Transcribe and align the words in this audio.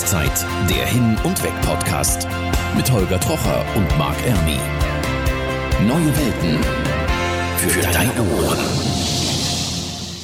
Rauszeit, 0.00 0.46
der 0.70 0.86
Hin- 0.86 1.18
und 1.24 1.42
Weg-Podcast 1.42 2.26
mit 2.74 2.90
Holger 2.90 3.20
Trocher 3.20 3.62
und 3.76 3.98
Marc 3.98 4.16
Ermi. 4.24 4.58
Neue 5.86 6.16
Welten 6.16 6.58
für 7.58 7.82
deine 7.82 8.22
Ohren. 8.22 9.19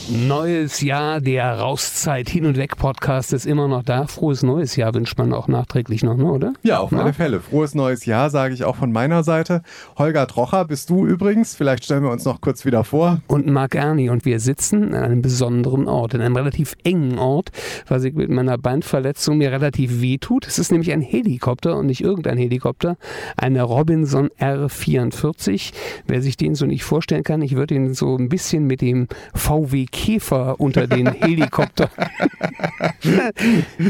Neues 0.08 0.82
Jahr, 0.82 1.21
der 1.21 1.58
Rauszeit 1.58 2.28
hin 2.30 2.47
und 2.47 2.56
weg 2.56 2.76
Podcast 2.76 3.33
ist 3.33 3.44
immer 3.44 3.67
noch 3.67 3.83
da. 3.83 4.06
Frohes 4.06 4.44
neues 4.44 4.76
Jahr 4.76 4.94
wünscht 4.94 5.19
man 5.19 5.33
auch 5.33 5.48
nachträglich 5.48 6.04
noch, 6.04 6.17
ne, 6.17 6.30
oder? 6.30 6.53
Ja, 6.62 6.79
auf 6.79 6.92
alle 6.92 7.12
Fälle. 7.12 7.40
Frohes 7.40 7.74
neues 7.74 8.06
Jahr 8.06 8.30
sage 8.30 8.54
ich 8.54 8.62
auch 8.62 8.76
von 8.76 8.92
meiner 8.92 9.24
Seite. 9.24 9.62
Holger 9.98 10.29
Trocher 10.29 10.65
bist 10.65 10.90
du 10.90 11.04
übrigens. 11.04 11.56
Vielleicht 11.56 11.84
stellen 11.84 12.04
wir 12.04 12.12
uns 12.12 12.24
noch 12.24 12.40
kurz 12.40 12.65
wieder 12.65 12.84
vor. 12.84 13.21
Und 13.26 13.48
Marc 13.48 13.74
Erni 13.74 14.08
und 14.08 14.24
wir 14.24 14.38
sitzen 14.38 14.94
an 14.94 15.03
einem 15.03 15.22
besonderen 15.22 15.88
Ort, 15.88 16.15
in 16.15 16.20
einem 16.20 16.37
relativ 16.37 16.77
engen 16.84 17.19
Ort, 17.19 17.51
was 17.88 18.05
ich 18.05 18.15
mit 18.15 18.30
meiner 18.30 18.59
Beinverletzung 18.59 19.38
mir 19.38 19.51
relativ 19.51 20.01
wehtut. 20.01 20.47
Es 20.47 20.61
ist 20.61 20.70
nämlich 20.70 20.93
ein 20.93 21.01
Helikopter 21.01 21.77
und 21.77 21.87
nicht 21.87 22.02
irgendein 22.02 22.38
Helikopter, 22.38 22.97
eine 23.37 23.65
Robinson 23.65 24.29
R44. 24.38 25.73
Wer 26.07 26.23
sich 26.23 26.37
den 26.37 26.55
so 26.55 26.65
nicht 26.65 26.84
vorstellen 26.84 27.25
kann, 27.25 27.43
ich 27.43 27.57
würde 27.57 27.75
ihn 27.75 27.93
so 27.93 28.16
ein 28.16 28.29
bisschen 28.29 28.69
mit 28.69 28.83
dem 28.83 29.09
VW 29.34 29.87
Käfer 29.96 30.60
unter 30.60 30.86
den 30.86 31.06
Helikopter. 31.12 31.88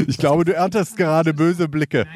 ich 0.07 0.17
glaube, 0.17 0.45
du 0.45 0.53
erntest 0.55 0.95
gerade 0.97 1.33
böse 1.33 1.67
Blicke. 1.67 2.07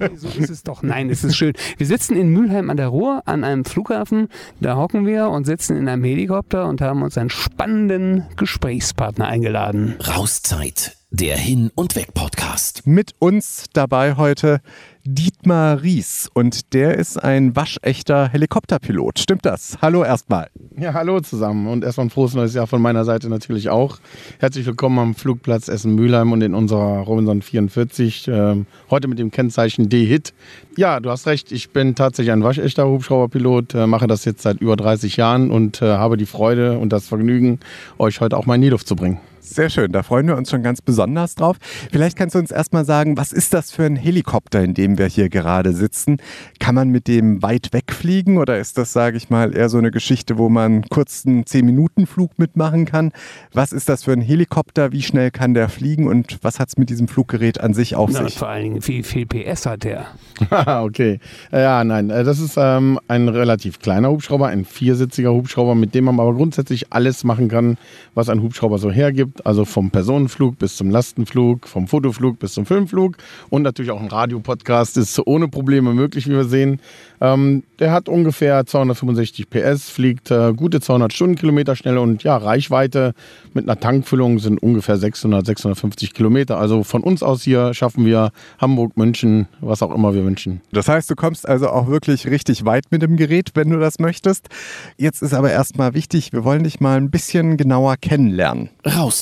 Nein, 0.00 0.16
so 0.16 0.28
ist 0.28 0.48
es 0.48 0.62
doch. 0.62 0.82
Nein, 0.82 1.10
es 1.10 1.24
ist 1.24 1.36
schön. 1.36 1.52
Wir 1.76 1.86
sitzen 1.86 2.16
in 2.16 2.28
Mülheim 2.28 2.70
an 2.70 2.76
der 2.76 2.86
Ruhr 2.88 3.22
an 3.26 3.42
einem 3.44 3.64
Flughafen. 3.64 4.28
Da 4.60 4.76
hocken 4.76 5.06
wir 5.06 5.28
und 5.28 5.44
sitzen 5.44 5.76
in 5.76 5.88
einem 5.88 6.04
Helikopter 6.04 6.68
und 6.68 6.80
haben 6.80 7.02
uns 7.02 7.18
einen 7.18 7.30
spannenden 7.30 8.24
Gesprächspartner 8.36 9.26
eingeladen. 9.26 9.96
Rauszeit, 10.06 10.96
der 11.10 11.36
Hin- 11.36 11.72
und 11.74 11.96
Weg-Podcast. 11.96 12.86
Mit 12.86 13.14
uns 13.18 13.64
dabei 13.72 14.14
heute 14.16 14.60
Dietmar 15.08 15.84
Ries 15.84 16.28
und 16.34 16.74
der 16.74 16.96
ist 16.96 17.22
ein 17.22 17.54
waschechter 17.54 18.28
Helikopterpilot. 18.28 19.20
Stimmt 19.20 19.46
das? 19.46 19.78
Hallo 19.80 20.02
erstmal. 20.02 20.48
Ja, 20.76 20.94
hallo 20.94 21.20
zusammen 21.20 21.68
und 21.68 21.84
erstmal 21.84 22.06
ein 22.06 22.10
frohes 22.10 22.34
neues 22.34 22.54
Jahr 22.54 22.66
von 22.66 22.82
meiner 22.82 23.04
Seite 23.04 23.28
natürlich 23.28 23.68
auch. 23.68 23.98
Herzlich 24.40 24.66
willkommen 24.66 24.98
am 24.98 25.14
Flugplatz 25.14 25.68
Essen-Mülheim 25.68 26.32
und 26.32 26.42
in 26.42 26.54
unserer 26.54 27.02
Robinson 27.02 27.40
44, 27.40 28.26
äh, 28.26 28.64
heute 28.90 29.06
mit 29.06 29.20
dem 29.20 29.30
Kennzeichen 29.30 29.88
D-Hit. 29.88 30.34
Ja, 30.76 30.98
du 30.98 31.10
hast 31.10 31.28
recht, 31.28 31.52
ich 31.52 31.70
bin 31.70 31.94
tatsächlich 31.94 32.32
ein 32.32 32.42
waschechter 32.42 32.88
Hubschrauberpilot, 32.88 33.74
äh, 33.74 33.86
mache 33.86 34.08
das 34.08 34.24
jetzt 34.24 34.42
seit 34.42 34.60
über 34.60 34.74
30 34.74 35.16
Jahren 35.16 35.52
und 35.52 35.82
äh, 35.82 35.86
habe 35.86 36.16
die 36.16 36.26
Freude 36.26 36.78
und 36.78 36.92
das 36.92 37.06
Vergnügen, 37.06 37.60
euch 37.98 38.20
heute 38.20 38.36
auch 38.36 38.46
mal 38.46 38.56
in 38.56 38.62
die 38.62 38.70
Luft 38.70 38.88
zu 38.88 38.96
bringen. 38.96 39.20
Sehr 39.46 39.70
schön, 39.70 39.92
da 39.92 40.02
freuen 40.02 40.26
wir 40.26 40.36
uns 40.36 40.50
schon 40.50 40.64
ganz 40.64 40.82
besonders 40.82 41.36
drauf. 41.36 41.56
Vielleicht 41.92 42.18
kannst 42.18 42.34
du 42.34 42.40
uns 42.40 42.50
erstmal 42.50 42.84
sagen, 42.84 43.16
was 43.16 43.32
ist 43.32 43.54
das 43.54 43.70
für 43.70 43.84
ein 43.84 43.94
Helikopter, 43.94 44.62
in 44.62 44.74
dem 44.74 44.98
wir 44.98 45.06
hier 45.06 45.28
gerade 45.28 45.72
sitzen? 45.72 46.18
Kann 46.58 46.74
man 46.74 46.88
mit 46.88 47.06
dem 47.06 47.42
weit 47.42 47.72
wegfliegen 47.72 48.38
oder 48.38 48.58
ist 48.58 48.76
das, 48.76 48.92
sage 48.92 49.16
ich 49.16 49.30
mal, 49.30 49.56
eher 49.56 49.68
so 49.68 49.78
eine 49.78 49.92
Geschichte, 49.92 50.36
wo 50.36 50.48
man 50.48 50.82
kurz 50.82 51.24
einen 51.24 51.44
10-Minuten-Flug 51.44 52.38
mitmachen 52.38 52.86
kann? 52.86 53.12
Was 53.52 53.72
ist 53.72 53.88
das 53.88 54.02
für 54.02 54.12
ein 54.12 54.20
Helikopter? 54.20 54.90
Wie 54.90 55.02
schnell 55.02 55.30
kann 55.30 55.54
der 55.54 55.68
fliegen 55.68 56.08
und 56.08 56.38
was 56.42 56.58
hat 56.58 56.68
es 56.68 56.76
mit 56.76 56.90
diesem 56.90 57.06
Fluggerät 57.06 57.60
an 57.60 57.72
sich 57.72 57.94
auf 57.94 58.10
Na, 58.12 58.24
sich? 58.24 58.34
Vor 58.36 58.48
allen 58.48 58.64
Dingen, 58.64 58.86
wie 58.86 59.04
viel 59.04 59.26
PS 59.26 59.64
hat 59.64 59.84
der? 59.84 60.06
okay. 60.82 61.20
Ja, 61.52 61.84
nein, 61.84 62.10
äh, 62.10 62.24
das 62.24 62.40
ist 62.40 62.56
ähm, 62.58 62.98
ein 63.06 63.28
relativ 63.28 63.78
kleiner 63.78 64.10
Hubschrauber, 64.10 64.48
ein 64.48 64.64
viersitziger 64.64 65.32
Hubschrauber, 65.32 65.76
mit 65.76 65.94
dem 65.94 66.04
man 66.04 66.18
aber 66.18 66.34
grundsätzlich 66.34 66.92
alles 66.92 67.22
machen 67.22 67.48
kann, 67.48 67.78
was 68.14 68.28
ein 68.28 68.42
Hubschrauber 68.42 68.78
so 68.78 68.90
hergibt 68.90 69.35
also 69.44 69.64
vom 69.64 69.90
Personenflug 69.90 70.58
bis 70.58 70.76
zum 70.76 70.90
Lastenflug, 70.90 71.66
vom 71.66 71.88
Fotoflug 71.88 72.38
bis 72.38 72.54
zum 72.54 72.64
Filmflug 72.64 73.16
und 73.50 73.62
natürlich 73.62 73.90
auch 73.90 74.00
ein 74.00 74.08
Radiopodcast 74.08 74.96
ist 74.96 75.20
ohne 75.26 75.48
Probleme 75.48 75.92
möglich, 75.92 76.26
wie 76.26 76.32
wir 76.32 76.44
sehen. 76.44 76.80
Ähm, 77.20 77.64
der 77.78 77.92
hat 77.92 78.08
ungefähr 78.08 78.64
265 78.64 79.50
PS, 79.50 79.90
fliegt 79.90 80.30
äh, 80.30 80.52
gute 80.54 80.80
200 80.80 81.12
Stundenkilometer 81.12 81.76
schnell 81.76 81.98
und 81.98 82.22
ja, 82.22 82.36
Reichweite 82.36 83.14
mit 83.52 83.68
einer 83.68 83.78
Tankfüllung 83.78 84.38
sind 84.38 84.62
ungefähr 84.62 84.96
600, 84.96 85.44
650 85.44 86.14
Kilometer. 86.14 86.58
Also 86.58 86.84
von 86.84 87.02
uns 87.02 87.22
aus 87.22 87.42
hier 87.42 87.74
schaffen 87.74 88.04
wir 88.04 88.32
Hamburg, 88.58 88.96
München, 88.96 89.48
was 89.60 89.82
auch 89.82 89.94
immer 89.94 90.14
wir 90.14 90.24
wünschen. 90.24 90.60
Das 90.72 90.88
heißt, 90.88 91.10
du 91.10 91.14
kommst 91.14 91.48
also 91.48 91.68
auch 91.68 91.88
wirklich 91.88 92.26
richtig 92.26 92.64
weit 92.64 92.84
mit 92.90 93.02
dem 93.02 93.16
Gerät, 93.16 93.50
wenn 93.54 93.70
du 93.70 93.78
das 93.78 93.98
möchtest. 93.98 94.48
Jetzt 94.96 95.22
ist 95.22 95.34
aber 95.34 95.50
erstmal 95.50 95.94
wichtig, 95.94 96.32
wir 96.32 96.44
wollen 96.44 96.64
dich 96.64 96.80
mal 96.80 96.96
ein 96.96 97.10
bisschen 97.10 97.56
genauer 97.56 97.96
kennenlernen. 97.96 98.70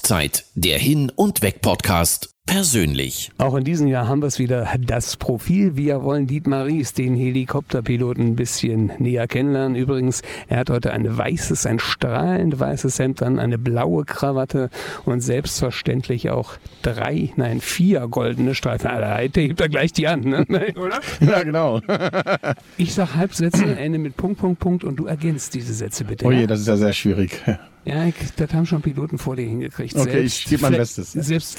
Rauszeit, 0.04 0.44
der 0.54 0.78
Hin- 0.78 1.10
und 1.16 1.40
Weg-Podcast 1.40 2.33
persönlich. 2.46 3.32
Auch 3.38 3.54
in 3.56 3.64
diesem 3.64 3.88
Jahr 3.88 4.06
haben 4.06 4.22
wir 4.22 4.26
es 4.26 4.38
wieder, 4.38 4.68
das 4.78 5.16
Profil. 5.16 5.76
Wir 5.76 6.02
wollen 6.02 6.26
Dietmar 6.26 6.66
Ries, 6.66 6.92
den 6.92 7.16
Helikopterpiloten, 7.16 8.28
ein 8.28 8.36
bisschen 8.36 8.92
näher 8.98 9.26
kennenlernen. 9.26 9.76
Übrigens, 9.76 10.22
er 10.48 10.58
hat 10.58 10.70
heute 10.70 10.92
ein 10.92 11.16
weißes, 11.16 11.66
ein 11.66 11.78
strahlend 11.78 12.60
weißes 12.60 12.98
Hemd 12.98 13.22
an, 13.22 13.38
eine 13.38 13.58
blaue 13.58 14.04
Krawatte 14.04 14.70
und 15.04 15.20
selbstverständlich 15.20 16.30
auch 16.30 16.52
drei, 16.82 17.32
nein, 17.36 17.60
vier 17.60 18.06
goldene 18.08 18.54
Streifen. 18.54 18.88
Alter, 18.88 19.28
der 19.28 19.42
hebt 19.42 19.60
da 19.60 19.66
gleich 19.66 19.92
die 19.92 20.06
an, 20.06 20.20
ne? 20.20 20.46
oder? 20.76 21.00
Ja, 21.20 21.42
genau. 21.42 21.80
ich 22.76 22.94
sag 22.94 23.14
Halbsätze, 23.16 23.64
Ende 23.64 23.98
mit 23.98 24.16
Punkt, 24.16 24.38
Punkt, 24.38 24.60
Punkt 24.60 24.84
und 24.84 24.96
du 24.96 25.06
ergänzt 25.06 25.54
diese 25.54 25.74
Sätze 25.74 26.04
bitte. 26.04 26.26
Oh 26.26 26.30
je, 26.30 26.46
das 26.46 26.60
ist 26.60 26.68
ja 26.68 26.76
sehr 26.76 26.92
schwierig. 26.92 27.42
Ja, 27.84 28.06
ich, 28.06 28.14
das 28.36 28.52
haben 28.54 28.64
schon 28.64 28.80
Piloten 28.80 29.18
vor 29.18 29.36
dir 29.36 29.46
hingekriegt. 29.46 29.94
Okay, 29.94 30.10
selbst 30.10 30.38
ich 30.38 30.44
gebe 30.46 30.62
mein 30.62 30.72
Bestes. 30.72 31.12
Selbst 31.12 31.58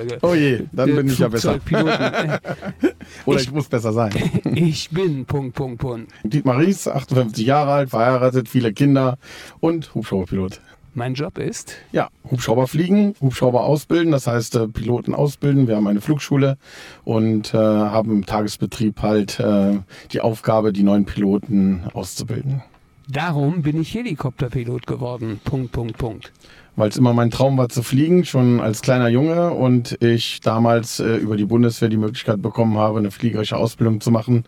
Flächenflugzeuge. 0.00 0.18
Oh 0.22 0.34
je, 0.34 0.66
dann 0.72 0.94
bin 0.96 1.06
ich 1.08 1.18
ja 1.18 1.28
besser. 1.28 1.58
Oder 3.26 3.36
ich- 3.40 3.46
ich 3.46 3.52
muss 3.52 3.68
besser 3.68 3.92
sein. 3.92 4.12
ich 4.54 4.90
bin 4.90 5.24
Punkt, 5.26 5.54
Punkt, 5.54 5.80
Punkt. 5.80 6.12
Dietmar 6.22 6.58
Ries, 6.58 6.86
58 6.88 7.44
Jahre 7.46 7.72
alt, 7.72 7.90
verheiratet, 7.90 8.48
viele 8.48 8.72
Kinder 8.72 9.18
und 9.60 9.94
Hubschrauberpilot. 9.94 10.60
Mein 10.92 11.14
Job 11.14 11.38
ist, 11.38 11.76
Ja, 11.92 12.08
Hubschrauber 12.28 12.66
fliegen, 12.66 13.14
Hubschrauber 13.20 13.62
ausbilden, 13.62 14.10
das 14.10 14.26
heißt 14.26 14.56
äh, 14.56 14.66
Piloten 14.66 15.14
ausbilden. 15.14 15.68
Wir 15.68 15.76
haben 15.76 15.86
eine 15.86 16.00
Flugschule 16.00 16.58
und 17.04 17.54
äh, 17.54 17.56
haben 17.58 18.10
im 18.10 18.26
Tagesbetrieb 18.26 19.00
halt 19.00 19.38
äh, 19.38 19.78
die 20.12 20.20
Aufgabe, 20.20 20.72
die 20.72 20.82
neuen 20.82 21.04
Piloten 21.04 21.84
auszubilden. 21.94 22.62
darum 23.08 23.62
bin 23.62 23.80
ich 23.80 23.94
Helikopterpilot 23.94 24.88
geworden. 24.88 25.38
Punkt, 25.44 25.70
Punkt, 25.70 25.96
Punkt. 25.96 26.32
Weil 26.76 26.88
es 26.88 26.96
immer 26.96 27.12
mein 27.12 27.30
Traum 27.30 27.58
war 27.58 27.68
zu 27.68 27.82
fliegen, 27.82 28.24
schon 28.24 28.60
als 28.60 28.82
kleiner 28.82 29.08
Junge 29.08 29.50
und 29.50 30.00
ich 30.02 30.40
damals 30.40 31.00
äh, 31.00 31.16
über 31.16 31.36
die 31.36 31.44
Bundeswehr 31.44 31.88
die 31.88 31.96
Möglichkeit 31.96 32.40
bekommen 32.40 32.78
habe, 32.78 32.98
eine 32.98 33.10
fliegerische 33.10 33.56
Ausbildung 33.56 34.00
zu 34.00 34.10
machen. 34.10 34.44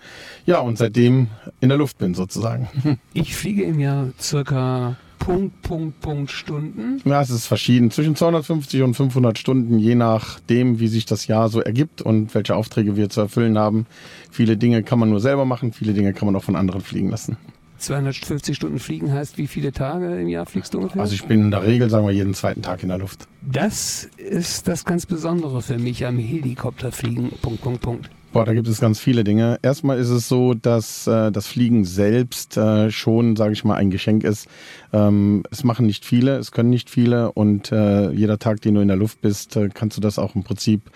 Ja, 0.47 0.61
und 0.61 0.79
seitdem 0.79 1.29
in 1.61 1.69
der 1.69 1.79
Luft 1.79 1.99
bin 1.99 2.15
sozusagen. 2.15 2.69
Ich 3.15 3.35
fliege 3.35 3.65
im 3.65 3.79
Jahr 3.79 4.09
circa 4.21 4.97
Punkt, 5.19 5.63
Punkt, 5.63 6.01
Punkt 6.01 6.31
Stunden. 6.33 7.01
Ja, 7.05 7.21
es 7.21 7.31
ist 7.31 7.47
verschieden. 7.47 7.93
Zwischen 7.93 8.17
250 8.17 8.83
und 8.83 8.95
500 8.95 9.39
Stunden, 9.39 9.79
je 9.79 9.95
nachdem, 9.95 10.81
wie 10.81 10.89
sich 10.89 11.05
das 11.07 11.29
Jahr 11.29 11.49
so 11.49 11.61
ergibt 11.61 12.03
und 12.03 12.35
welche 12.35 12.57
Aufträge 12.57 12.97
wir 12.97 13.09
zu 13.09 13.21
erfüllen 13.21 13.57
haben. 13.57 13.87
Viele 14.33 14.57
Dinge 14.57 14.83
kann 14.83 14.99
man 14.99 15.11
nur 15.11 15.21
selber 15.21 15.45
machen, 15.45 15.73
viele 15.73 15.93
Dinge 15.93 16.13
kann 16.13 16.27
man 16.27 16.35
auch 16.35 16.43
von 16.43 16.57
anderen 16.57 16.81
fliegen 16.81 17.11
lassen. 17.11 17.37
250 17.83 18.57
Stunden 18.57 18.79
fliegen 18.79 19.13
heißt, 19.13 19.39
wie 19.39 19.47
viele 19.47 19.73
Tage 19.73 20.21
im 20.21 20.29
Jahr 20.29 20.47
fliegst 20.47 20.75
du 20.75 20.79
ungefähr? 20.79 21.03
Also 21.03 21.15
ich 21.15 21.25
bin 21.25 21.41
in 21.41 21.51
der 21.51 21.63
Regel, 21.63 21.91
sagen 21.91 22.07
wir, 22.07 22.13
jeden 22.13 22.35
zweiten 22.35 22.63
Tag 22.63 22.83
in 22.83 22.89
der 22.89 22.99
Luft. 22.99 23.27
das 23.43 24.09
ist 24.17 24.69
das 24.69 24.85
ganz 24.85 25.07
Besondere 25.07 25.63
für 25.63 25.79
mich 25.79 26.07
am 26.07 26.19
Helikopterfliegen. 26.19 27.31
Punkt, 27.43 27.61
Punkt, 27.61 27.81
Punkt. 27.81 28.11
Boah, 28.33 28.47
da 28.47 28.55
gibt 28.55 28.67
es 28.67 28.81
ganz 28.81 28.99
viele 28.99 29.25
Dinge. 29.25 29.59
Erstmal 29.61 29.99
ist 29.99 30.09
es 30.09 30.27
so, 30.27 30.55
dass 30.55 31.07
äh, 31.07 31.31
das 31.31 31.47
Fliegen 31.47 31.85
selbst 31.85 32.57
äh, 32.57 32.91
schon, 32.91 33.37
sage 33.37 33.53
ich 33.53 33.63
mal, 33.63 33.75
ein 33.75 33.91
Geschenk 33.91 34.25
ist. 34.25 34.49
Ähm, 34.95 35.43
es 35.51 35.65
machen 35.65 35.85
nicht 35.85 36.07
viele, 36.07 36.39
es 36.39 36.51
können 36.51 36.71
nicht 36.71 36.89
viele 36.89 37.33
und 37.33 37.73
äh, 37.73 38.11
jeder 38.11 38.39
Tag, 38.39 38.63
den 38.63 38.75
du 38.75 38.81
in 38.81 38.89
der 38.89 38.97
Luft 38.97 39.21
bist, 39.21 39.57
äh, 39.57 39.69
kannst 39.69 39.99
du 39.99 40.01
das 40.01 40.19
auch 40.19 40.35
im 40.35 40.45
Prinzip 40.45 40.91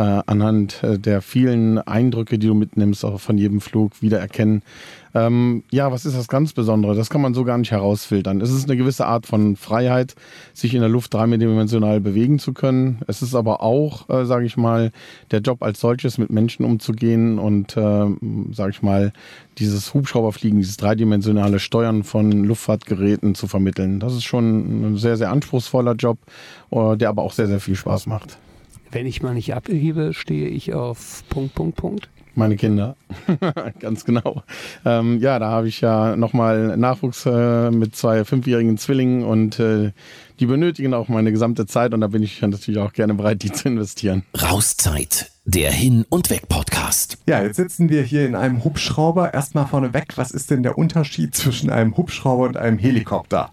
äh, 0.00 0.22
anhand 0.24 0.82
äh, 0.82 0.98
der 0.98 1.20
vielen 1.20 1.76
Eindrücke, 1.78 2.38
die 2.38 2.46
du 2.46 2.54
mitnimmst, 2.54 3.04
auch 3.04 3.20
von 3.20 3.36
jedem 3.36 3.60
Flug 3.60 4.00
wiedererkennen. 4.00 4.62
Ähm, 5.12 5.62
ja, 5.70 5.92
was 5.92 6.06
ist 6.06 6.16
das 6.16 6.26
ganz 6.26 6.54
Besondere? 6.54 6.94
Das 6.94 7.10
kann 7.10 7.20
man 7.20 7.34
so 7.34 7.44
gar 7.44 7.58
nicht 7.58 7.72
herausfiltern. 7.72 8.40
Es 8.40 8.50
ist 8.50 8.64
eine 8.64 8.78
gewisse 8.78 9.04
Art 9.04 9.26
von 9.26 9.56
Freiheit, 9.56 10.14
sich 10.54 10.72
in 10.72 10.80
der 10.80 10.88
Luft 10.88 11.12
dreidimensional 11.12 12.00
bewegen 12.00 12.38
zu 12.38 12.54
können. 12.54 13.00
Es 13.08 13.20
ist 13.20 13.34
aber 13.34 13.62
auch, 13.62 14.08
äh, 14.08 14.24
sage 14.24 14.46
ich 14.46 14.56
mal, 14.56 14.90
der 15.32 15.40
Job 15.40 15.62
als 15.62 15.80
solches, 15.80 16.16
mit 16.16 16.30
Menschen 16.30 16.64
umzugehen 16.64 17.38
und, 17.38 17.76
äh, 17.76 18.06
sage 18.52 18.70
ich 18.70 18.82
mal, 18.82 19.12
dieses 19.58 19.92
Hubschrauberfliegen, 19.92 20.60
dieses 20.60 20.78
dreidimensionale 20.78 21.58
Steuern 21.58 22.04
von 22.04 22.30
Luftfahrtgeräten 22.44 23.34
zu 23.34 23.48
vermitteln. 23.48 24.00
Das 24.00 24.14
ist 24.14 24.24
schon 24.24 24.92
ein 24.92 24.96
sehr, 24.96 25.18
sehr 25.18 25.30
anspruchsvoller 25.30 25.94
Job, 25.94 26.16
äh, 26.70 26.96
der 26.96 27.10
aber 27.10 27.22
auch 27.22 27.32
sehr, 27.32 27.48
sehr 27.48 27.60
viel 27.60 27.76
Spaß 27.76 28.06
macht. 28.06 28.38
Wenn 28.92 29.06
ich 29.06 29.22
mal 29.22 29.34
nicht 29.34 29.54
abhebe, 29.54 30.14
stehe 30.14 30.48
ich 30.48 30.74
auf 30.74 31.22
Punkt, 31.28 31.54
Punkt, 31.54 31.76
Punkt. 31.76 32.08
Meine 32.34 32.56
Kinder, 32.56 32.96
ganz 33.80 34.04
genau. 34.04 34.42
Ähm, 34.84 35.18
ja, 35.20 35.38
da 35.38 35.50
habe 35.50 35.68
ich 35.68 35.80
ja 35.80 36.16
nochmal 36.16 36.76
Nachwuchs 36.76 37.26
äh, 37.26 37.70
mit 37.70 37.96
zwei 37.96 38.24
fünfjährigen 38.24 38.78
Zwillingen 38.78 39.24
und 39.24 39.58
äh, 39.58 39.92
die 40.38 40.46
benötigen 40.46 40.94
auch 40.94 41.08
meine 41.08 41.32
gesamte 41.32 41.66
Zeit 41.66 41.92
und 41.92 42.00
da 42.00 42.06
bin 42.06 42.22
ich 42.22 42.40
natürlich 42.40 42.80
auch 42.80 42.92
gerne 42.92 43.14
bereit, 43.14 43.42
die 43.42 43.52
zu 43.52 43.68
investieren. 43.68 44.22
Rauszeit, 44.40 45.30
der 45.44 45.72
Hin- 45.72 46.06
und 46.08 46.30
Weg-Podcast. 46.30 47.18
Ja, 47.28 47.42
jetzt 47.42 47.56
sitzen 47.56 47.88
wir 47.88 48.02
hier 48.02 48.26
in 48.26 48.34
einem 48.34 48.64
Hubschrauber. 48.64 49.34
Erstmal 49.34 49.66
vorneweg, 49.66 50.16
was 50.16 50.30
ist 50.30 50.50
denn 50.50 50.62
der 50.62 50.78
Unterschied 50.78 51.34
zwischen 51.34 51.68
einem 51.68 51.96
Hubschrauber 51.96 52.44
und 52.44 52.56
einem 52.56 52.78
Helikopter? 52.78 53.50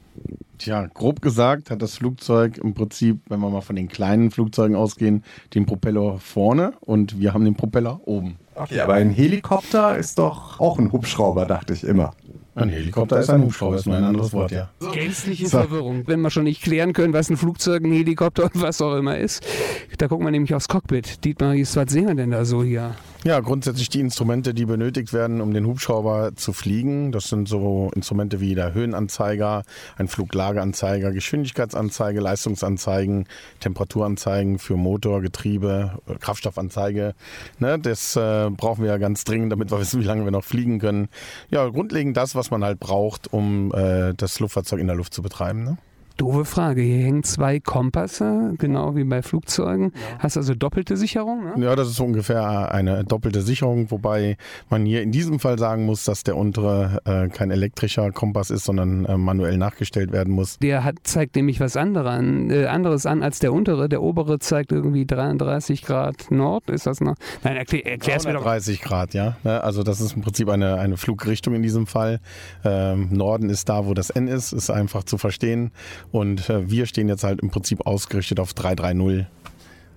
Tja, 0.57 0.87
grob 0.93 1.21
gesagt 1.21 1.69
hat 1.69 1.81
das 1.81 1.95
Flugzeug 1.95 2.57
im 2.57 2.73
Prinzip, 2.73 3.19
wenn 3.29 3.39
wir 3.39 3.49
mal 3.49 3.61
von 3.61 3.75
den 3.75 3.87
kleinen 3.87 4.31
Flugzeugen 4.31 4.75
ausgehen, 4.75 5.23
den 5.53 5.65
Propeller 5.65 6.17
vorne 6.19 6.73
und 6.81 7.19
wir 7.19 7.33
haben 7.33 7.45
den 7.45 7.55
Propeller 7.55 8.01
oben. 8.05 8.37
Okay, 8.55 8.79
aber 8.79 8.95
ein 8.95 9.11
Helikopter 9.11 9.97
ist 9.97 10.17
doch 10.17 10.59
auch 10.59 10.79
ein 10.79 10.91
Hubschrauber, 10.91 11.45
dachte 11.45 11.73
ich 11.73 11.83
immer. 11.83 12.13
Ein 12.55 12.69
Helikopter 12.69 13.19
ist 13.19 13.29
ein 13.29 13.43
Hubschrauber, 13.43 13.75
ist 13.75 13.85
nur 13.85 13.97
ein 13.97 14.03
anderes 14.03 14.33
Wort, 14.33 14.51
ja. 14.51 14.69
Gänzliche 14.91 15.45
So. 15.45 15.59
Verwirrung. 15.59 16.07
Wenn 16.07 16.21
wir 16.21 16.31
schon 16.31 16.45
nicht 16.45 16.63
klären 16.63 16.93
können, 16.93 17.13
was 17.13 17.29
ein 17.29 17.37
Flugzeug, 17.37 17.83
ein 17.83 17.91
Helikopter 17.91 18.45
und 18.45 18.59
was 18.59 18.81
auch 18.81 18.95
immer 18.95 19.15
ist. 19.15 19.45
Da 19.99 20.07
gucken 20.07 20.25
wir 20.25 20.31
nämlich 20.31 20.55
aufs 20.55 20.67
Cockpit. 20.67 21.23
Dietmar, 21.23 21.53
was 21.55 21.91
sehen 21.91 22.07
wir 22.07 22.15
denn 22.15 22.31
da 22.31 22.45
so 22.45 22.63
hier? 22.63 22.95
Ja, 23.23 23.39
grundsätzlich 23.39 23.89
die 23.89 23.99
Instrumente, 23.99 24.53
die 24.53 24.65
benötigt 24.65 25.11
werden, 25.11 25.41
um 25.41 25.51
den 25.53 25.65
Hubschrauber 25.65 26.35
zu 26.35 26.53
fliegen. 26.53 27.11
Das 27.11 27.29
sind 27.29 27.49
so 27.49 27.91
Instrumente 27.95 28.39
wie 28.39 28.53
der 28.53 28.73
Höhenanzeiger, 28.73 29.63
ein 29.97 30.07
Fluglageanzeiger, 30.07 31.11
Geschwindigkeitsanzeige, 31.11 32.19
Leistungsanzeigen, 32.19 33.25
Temperaturanzeigen 33.59 34.59
für 34.59 34.77
Motor, 34.77 35.21
Getriebe, 35.21 35.99
äh, 36.07 36.15
Kraftstoffanzeige. 36.15 37.15
Ne, 37.59 37.79
das 37.79 38.15
äh, 38.15 38.49
brauchen 38.51 38.83
wir 38.83 38.91
ja 38.91 38.97
ganz 38.97 39.23
dringend, 39.23 39.51
damit 39.51 39.71
wir 39.71 39.79
wissen, 39.81 39.99
wie 39.99 40.05
lange 40.05 40.23
wir 40.23 40.31
noch 40.31 40.45
fliegen 40.45 40.79
können. 40.79 41.09
Ja, 41.49 41.67
grundlegend 41.67 42.15
das, 42.15 42.35
was 42.35 42.51
man 42.51 42.63
halt 42.63 42.79
braucht, 42.79 43.33
um 43.33 43.73
äh, 43.73 44.13
das 44.15 44.39
Luftfahrzeug 44.39 44.79
in 44.79 44.87
der 44.87 44.95
Luft 44.95 45.13
zu 45.13 45.23
betreiben. 45.23 45.63
Ne? 45.63 45.77
Doofe 46.17 46.45
Frage. 46.45 46.81
Hier 46.81 47.05
hängen 47.05 47.23
zwei 47.23 47.59
Kompasse, 47.59 48.53
genau 48.57 48.95
wie 48.95 49.03
bei 49.03 49.21
Flugzeugen. 49.21 49.93
Hast 50.19 50.35
also 50.35 50.55
doppelte 50.55 50.97
Sicherung? 50.97 51.45
Ne? 51.45 51.65
Ja, 51.65 51.75
das 51.75 51.89
ist 51.89 51.97
so 51.97 52.05
ungefähr 52.05 52.71
eine 52.71 53.03
doppelte 53.03 53.41
Sicherung, 53.43 53.91
wobei 53.91 54.37
man 54.69 54.85
hier 54.85 55.03
in 55.03 55.11
diesem 55.11 55.39
Fall 55.39 55.59
sagen 55.59 55.85
muss, 55.85 56.03
dass 56.05 56.23
der 56.23 56.35
untere 56.35 57.01
äh, 57.05 57.29
kein 57.29 57.51
elektrischer 57.51 58.11
Kompass 58.11 58.49
ist, 58.49 58.65
sondern 58.65 59.05
äh, 59.05 59.15
manuell 59.17 59.57
nachgestellt 59.57 60.11
werden 60.11 60.33
muss. 60.33 60.57
Der 60.57 60.83
hat, 60.83 60.95
zeigt 61.03 61.35
nämlich 61.35 61.59
was 61.59 61.77
andere 61.77 62.09
an, 62.09 62.49
äh, 62.49 62.65
anderes 62.65 63.05
an 63.05 63.21
als 63.21 63.37
der 63.39 63.53
untere. 63.53 63.87
Der 63.87 64.01
obere 64.01 64.39
zeigt 64.39 64.71
irgendwie 64.71 65.05
33 65.05 65.83
Grad 65.83 66.31
Nord. 66.31 66.69
Ist 66.69 66.87
das 66.87 66.99
noch? 66.99 67.15
Nein, 67.43 67.57
erklär, 67.57 67.85
erklär's 67.85 68.25
mir 68.25 68.33
doch. 68.33 68.43
30 68.43 68.81
Grad, 68.81 69.13
ja. 69.13 69.37
Ne, 69.43 69.63
Also 69.63 69.83
das 69.83 70.01
ist 70.01 70.15
im 70.15 70.23
Prinzip 70.23 70.49
eine, 70.49 70.75
eine 70.75 70.97
Flugrichtung 70.97 71.53
in 71.53 71.61
diesem 71.61 71.85
Fall. 71.85 72.19
Ähm, 72.65 73.09
Norden 73.11 73.49
ist 73.51 73.69
da, 73.69 73.85
wo 73.85 73.93
das 73.93 74.09
N 74.09 74.27
ist, 74.27 74.51
ist 74.51 74.71
einfach 74.71 75.03
zu 75.03 75.19
verstehen. 75.19 75.71
Und 76.11 76.49
äh, 76.49 76.69
wir 76.69 76.85
stehen 76.85 77.09
jetzt 77.09 77.23
halt 77.23 77.41
im 77.41 77.49
Prinzip 77.49 77.85
ausgerichtet 77.85 78.39
auf 78.39 78.53
330 78.53 79.25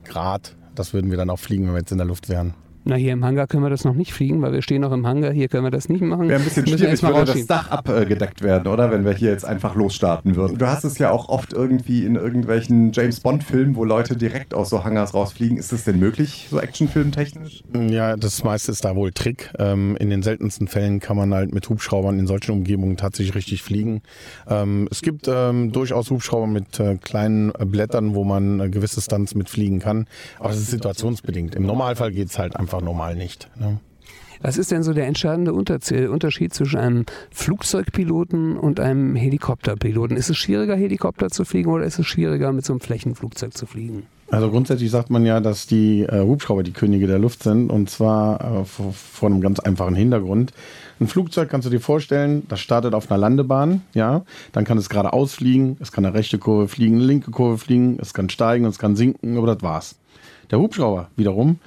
Grad. 0.05 0.57
Das 0.75 0.93
würden 0.93 1.11
wir 1.11 1.19
dann 1.19 1.31
auch 1.31 1.39
fliegen, 1.39 1.67
wenn 1.67 1.75
wir 1.75 1.81
jetzt 1.81 1.93
in 1.93 1.99
der 1.99 2.07
Luft 2.07 2.29
wären. 2.29 2.55
Na, 2.91 2.97
hier 2.97 3.13
im 3.13 3.25
Hangar 3.25 3.47
können 3.47 3.63
wir 3.63 3.71
das 3.71 3.85
noch 3.85 3.95
nicht 3.95 4.13
fliegen, 4.13 4.43
weil 4.43 4.53
wir 4.53 4.63
stehen 4.63 4.81
noch 4.81 4.91
im 4.91 5.07
Hangar. 5.07 5.31
Hier 5.31 5.47
können 5.47 5.63
wir 5.63 5.71
das 5.71 5.89
nicht 5.89 6.01
machen. 6.01 6.29
Wäre 6.29 6.41
ein 6.41 6.45
bisschen 6.45 6.67
schwierig, 6.67 6.89
erst 6.89 7.05
mal 7.05 7.15
würde 7.15 7.35
das. 7.35 7.47
Dach 7.47 7.71
abgedeckt 7.71 8.43
werden, 8.43 8.67
oder? 8.67 8.91
Wenn 8.91 9.05
wir 9.05 9.13
hier 9.13 9.31
jetzt 9.31 9.45
einfach 9.45 9.77
losstarten 9.77 10.35
würden. 10.35 10.59
Du 10.59 10.67
hast 10.67 10.83
es 10.83 10.99
ja 10.99 11.13
auch 11.13 11.29
oft 11.29 11.53
irgendwie 11.53 12.05
in 12.05 12.17
irgendwelchen 12.17 12.91
James-Bond-Filmen, 12.91 13.77
wo 13.77 13.85
Leute 13.85 14.17
direkt 14.17 14.55
aus 14.55 14.71
so 14.71 14.83
Hangars 14.83 15.15
rausfliegen. 15.15 15.57
Ist 15.57 15.71
das 15.71 15.85
denn 15.85 16.01
möglich, 16.01 16.49
so 16.51 16.59
actionfilmtechnisch? 16.59 17.63
Ja, 17.91 18.17
das 18.17 18.43
meiste 18.43 18.73
ist 18.73 18.85
da 18.85 18.97
wohl 18.97 19.13
Trick. 19.13 19.53
Ähm, 19.61 19.97
in 20.01 20.11
den 20.11 20.25
seltensten 20.25 20.67
Fällen 20.67 20.99
kann 20.99 21.17
man 21.17 21.33
halt 21.33 21.55
mit 21.55 21.69
Hubschraubern 21.69 22.19
in 22.19 22.27
solchen 22.27 22.51
Umgebungen 22.51 22.97
tatsächlich 22.97 23.37
richtig 23.37 23.63
fliegen. 23.63 24.03
Ähm, 24.49 24.89
es 24.91 25.01
gibt 25.01 25.29
ähm, 25.29 25.71
durchaus 25.71 26.11
Hubschrauber 26.11 26.49
mit 26.49 26.81
äh, 26.81 26.97
kleinen 26.97 27.53
äh, 27.57 27.65
Blättern, 27.67 28.17
wo 28.17 28.25
man 28.25 28.59
äh, 28.59 28.69
gewisse 28.69 29.01
Stunts 29.01 29.37
mit 29.37 29.49
fliegen 29.49 29.79
kann. 29.79 30.09
Aber 30.41 30.51
es 30.51 30.59
ist 30.59 30.73
situationsbedingt. 30.73 31.55
Im 31.55 31.67
Normalfall 31.67 32.11
geht's 32.11 32.37
halt 32.37 32.57
einfach 32.57 32.80
normal 32.83 33.17
nicht. 33.17 33.49
Ne? 33.59 33.79
Was 34.43 34.57
ist 34.57 34.71
denn 34.71 34.83
so 34.83 34.95
der 34.95 35.07
entscheidende 35.07 35.53
Unterschied 35.53 36.55
zwischen 36.55 36.79
einem 36.79 37.05
Flugzeugpiloten 37.31 38.57
und 38.57 38.81
einem 38.81 39.15
Helikopterpiloten? 39.15 40.17
Ist 40.17 40.31
es 40.31 40.39
schwieriger, 40.39 40.77
Helikopter 40.77 41.29
zu 41.29 41.45
fliegen 41.45 41.71
oder 41.71 41.85
ist 41.85 41.99
es 41.99 42.07
schwieriger, 42.07 42.51
mit 42.53 42.65
so 42.65 42.73
einem 42.73 42.81
Flächenflugzeug 42.81 43.55
zu 43.55 43.67
fliegen? 43.67 44.05
Also 44.31 44.49
grundsätzlich 44.51 44.91
sagt 44.91 45.11
man 45.11 45.27
ja, 45.27 45.41
dass 45.41 45.67
die 45.67 46.03
äh, 46.03 46.23
Hubschrauber 46.23 46.63
die 46.63 46.73
Könige 46.73 47.07
der 47.07 47.19
Luft 47.19 47.43
sind 47.43 47.69
und 47.69 47.91
zwar 47.91 48.61
äh, 48.61 48.65
vor, 48.65 48.93
vor 48.93 49.29
einem 49.29 49.41
ganz 49.41 49.61
einfachen 49.61 49.97
Hintergrund. 49.97 50.53
Ein 51.01 51.09
Flugzeug 51.09 51.51
kannst 51.51 51.67
du 51.67 51.71
dir 51.71 51.81
vorstellen, 51.81 52.45
das 52.49 52.61
startet 52.61 52.95
auf 52.95 53.11
einer 53.11 53.19
Landebahn, 53.19 53.83
ja, 53.93 54.23
dann 54.53 54.65
kann 54.65 54.79
es 54.79 54.89
geradeaus 54.89 55.35
fliegen, 55.35 55.77
es 55.81 55.91
kann 55.91 56.05
eine 56.07 56.15
rechte 56.15 56.39
Kurve 56.39 56.69
fliegen, 56.69 56.97
eine 56.97 57.05
linke 57.05 57.33
Kurve 57.33 57.59
fliegen, 57.59 57.99
es 58.01 58.15
kann 58.15 58.31
steigen, 58.31 58.65
es 58.67 58.79
kann 58.79 58.95
sinken, 58.95 59.37
aber 59.37 59.49
das 59.49 59.63
war's. 59.63 59.97
Der 60.51 60.61
Hubschrauber 60.61 61.09
wiederum 61.17 61.59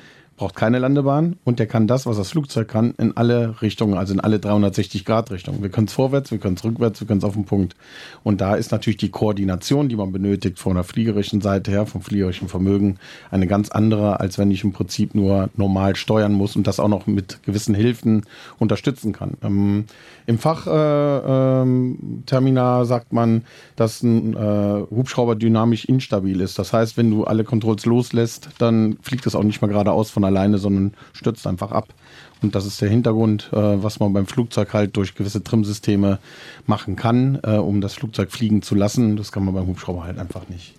braucht 0.44 0.56
keine 0.56 0.80
Landebahn 0.80 1.38
und 1.46 1.60
der 1.60 1.68
kann 1.68 1.88
das, 1.88 2.06
was 2.06 2.18
das 2.18 2.32
Flugzeug 2.32 2.68
kann, 2.68 2.94
in 2.98 3.16
alle 3.16 3.62
Richtungen, 3.62 3.94
also 3.94 4.14
in 4.14 4.20
alle 4.20 4.40
360 4.40 5.06
Grad 5.06 5.32
Richtungen. 5.32 5.64
Wir 5.64 5.70
können 5.70 5.88
es 5.88 5.94
vorwärts, 5.94 6.32
wir 6.32 6.38
können 6.38 6.58
es 6.58 6.66
rückwärts, 6.66 7.00
wir 7.00 7.08
können 7.08 7.20
es 7.20 7.24
auf 7.24 7.36
den 7.36 7.46
Punkt. 7.46 7.78
Und 8.24 8.42
da 8.42 8.56
ist 8.56 8.74
natürlich 8.74 8.98
die 8.98 9.10
Koordination, 9.10 9.88
die 9.88 9.96
man 9.96 10.12
benötigt 10.12 10.60
von 10.60 10.76
der 10.76 10.84
fliegerischen 10.84 11.40
Seite 11.40 11.72
her, 11.72 11.86
vom 11.86 12.02
fliegerischen 12.02 12.50
Vermögen, 12.50 12.98
eine 13.32 13.48
ganz 13.48 13.70
andere, 13.70 14.20
als 14.20 14.38
wenn 14.38 14.52
ich 14.52 14.66
im 14.66 14.74
Prinzip 14.74 15.16
nur 15.16 15.50
normal 15.56 15.96
steuern 15.96 16.34
muss 16.34 16.58
und 16.58 16.68
das 16.68 16.82
auch 16.82 16.90
noch 16.90 17.08
mit 17.08 17.42
gewissen 17.44 17.74
Hilfen 17.74 18.26
unterstützen 18.60 19.14
kann. 19.14 19.38
Ähm, 19.44 19.86
Im 20.26 20.40
Fachterminar 20.40 21.64
äh, 21.64 22.24
Terminar 22.26 22.84
sagt 22.84 23.14
man, 23.14 23.44
dass 23.78 24.04
ein 24.04 24.36
äh, 24.36 24.84
Hubschrauber 24.92 25.36
dynamisch 25.36 25.86
instabil 25.86 26.42
ist. 26.42 26.60
Das 26.60 26.74
heißt, 26.74 26.98
wenn 26.98 27.10
du 27.12 27.24
alle 27.24 27.46
Controls 27.46 27.86
loslässt, 27.86 28.50
dann 28.58 28.98
fliegt 29.02 29.26
es 29.26 29.36
auch 29.36 29.44
nicht 29.44 29.62
mehr 29.62 29.70
geradeaus 29.70 30.12
von 30.12 30.26
alleine, 30.26 30.33
sondern 30.58 30.94
stürzt 31.14 31.48
einfach 31.48 31.72
ab. 31.72 31.94
Und 32.42 32.56
das 32.56 32.66
ist 32.66 32.82
der 32.82 32.90
Hintergrund, 32.90 33.50
äh, 33.54 33.56
was 33.56 34.00
man 34.00 34.12
beim 34.14 34.26
Flugzeug 34.26 34.74
halt 34.74 34.98
durch 34.98 35.16
gewisse 35.16 35.44
Trimsysteme 35.44 36.20
machen 36.68 36.96
kann, 36.96 37.40
äh, 37.44 37.56
um 37.56 37.80
das 37.80 37.94
Flugzeug 37.94 38.32
fliegen 38.32 38.62
zu 38.62 38.76
lassen. 38.76 39.16
Das 39.16 39.32
kann 39.32 39.46
man 39.46 39.54
beim 39.54 39.68
Hubschrauber 39.68 40.04
halt 40.04 40.20
einfach 40.20 40.50
nicht. 40.50 40.76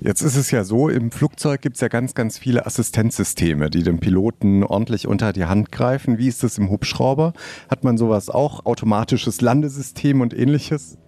Jetzt 0.00 0.22
ist 0.22 0.36
es 0.36 0.50
ja 0.50 0.62
so, 0.64 0.88
im 0.88 1.10
Flugzeug 1.10 1.60
gibt 1.60 1.76
es 1.76 1.80
ja 1.80 1.88
ganz, 1.88 2.14
ganz 2.14 2.38
viele 2.38 2.66
Assistenzsysteme, 2.66 3.70
die 3.70 3.82
dem 3.82 3.98
Piloten 3.98 4.62
ordentlich 4.62 5.06
unter 5.06 5.32
die 5.32 5.46
Hand 5.46 5.72
greifen. 5.72 6.18
Wie 6.18 6.28
ist 6.28 6.42
das 6.42 6.58
im 6.58 6.70
Hubschrauber? 6.70 7.32
Hat 7.68 7.82
man 7.82 7.98
sowas 7.98 8.28
auch? 8.28 8.64
Automatisches 8.66 9.40
Landesystem 9.40 10.20
und 10.20 10.36
ähnliches? 10.38 10.98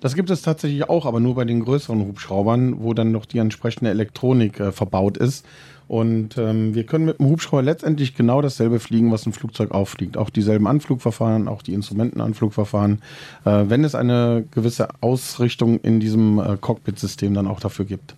Das 0.00 0.14
gibt 0.14 0.30
es 0.30 0.42
tatsächlich 0.42 0.88
auch, 0.88 1.06
aber 1.06 1.20
nur 1.20 1.34
bei 1.34 1.44
den 1.44 1.64
größeren 1.64 2.00
Hubschraubern, 2.00 2.82
wo 2.82 2.94
dann 2.94 3.12
noch 3.12 3.24
die 3.24 3.38
entsprechende 3.38 3.90
Elektronik 3.90 4.60
äh, 4.60 4.72
verbaut 4.72 5.16
ist. 5.16 5.46
Und 5.88 6.36
ähm, 6.36 6.74
wir 6.74 6.84
können 6.84 7.04
mit 7.04 7.20
dem 7.20 7.26
Hubschrauber 7.26 7.62
letztendlich 7.62 8.16
genau 8.16 8.42
dasselbe 8.42 8.80
fliegen, 8.80 9.12
was 9.12 9.24
ein 9.24 9.32
Flugzeug 9.32 9.70
auch 9.70 9.86
fliegt. 9.86 10.16
Auch 10.16 10.30
dieselben 10.30 10.66
Anflugverfahren, 10.66 11.46
auch 11.46 11.62
die 11.62 11.74
Instrumentenanflugverfahren, 11.74 13.02
äh, 13.44 13.64
wenn 13.68 13.84
es 13.84 13.94
eine 13.94 14.44
gewisse 14.50 14.88
Ausrichtung 15.00 15.78
in 15.80 16.00
diesem 16.00 16.40
äh, 16.40 16.56
Cockpit-System 16.60 17.34
dann 17.34 17.46
auch 17.46 17.60
dafür 17.60 17.84
gibt. 17.84 18.16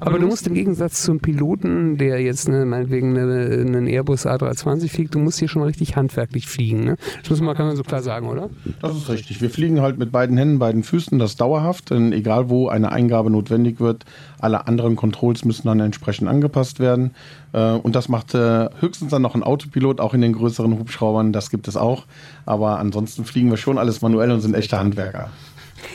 Aber 0.00 0.18
du 0.18 0.26
musst 0.26 0.46
im 0.46 0.54
Gegensatz 0.54 1.02
zum 1.02 1.20
Piloten, 1.20 1.98
der 1.98 2.20
jetzt 2.20 2.48
ne, 2.48 2.64
meinetwegen 2.64 3.16
eine, 3.16 3.44
einen 3.46 3.86
Airbus 3.86 4.26
A320 4.26 4.88
fliegt, 4.88 5.14
du 5.14 5.18
musst 5.18 5.38
hier 5.38 5.48
schon 5.48 5.62
richtig 5.62 5.96
handwerklich 5.96 6.46
fliegen. 6.46 6.84
Ne? 6.84 6.96
Das 7.20 7.30
muss 7.30 7.40
man, 7.40 7.56
kann 7.56 7.66
man 7.66 7.76
so 7.76 7.82
klar 7.82 8.02
sagen, 8.02 8.28
oder? 8.28 8.50
Das 8.80 8.96
ist 8.96 9.08
richtig. 9.08 9.40
Wir 9.40 9.50
fliegen 9.50 9.80
halt 9.80 9.98
mit 9.98 10.12
beiden 10.12 10.36
Händen, 10.36 10.58
beiden 10.58 10.82
Füßen, 10.82 11.18
das 11.18 11.36
dauerhaft. 11.36 11.90
Denn 11.90 12.12
egal 12.12 12.48
wo 12.48 12.68
eine 12.68 12.92
Eingabe 12.92 13.30
notwendig 13.30 13.80
wird, 13.80 14.04
alle 14.38 14.66
anderen 14.66 14.96
Controls 14.96 15.44
müssen 15.44 15.66
dann 15.66 15.80
entsprechend 15.80 16.28
angepasst 16.28 16.80
werden. 16.80 17.12
Äh, 17.52 17.72
Und 17.72 17.96
das 17.96 18.08
macht 18.08 18.34
äh, 18.34 18.68
höchstens 18.80 19.10
dann 19.10 19.22
noch 19.22 19.34
ein 19.34 19.42
Autopilot, 19.42 20.00
auch 20.00 20.14
in 20.14 20.20
den 20.20 20.32
größeren 20.32 20.78
Hubschraubern. 20.78 21.32
Das 21.32 21.50
gibt 21.50 21.68
es 21.68 21.76
auch. 21.76 22.04
Aber 22.46 22.78
ansonsten 22.78 23.24
fliegen 23.24 23.50
wir 23.50 23.56
schon 23.56 23.78
alles 23.78 24.00
manuell 24.00 24.30
und 24.30 24.40
sind 24.40 24.54
echte 24.54 24.78
Handwerker. 24.78 25.30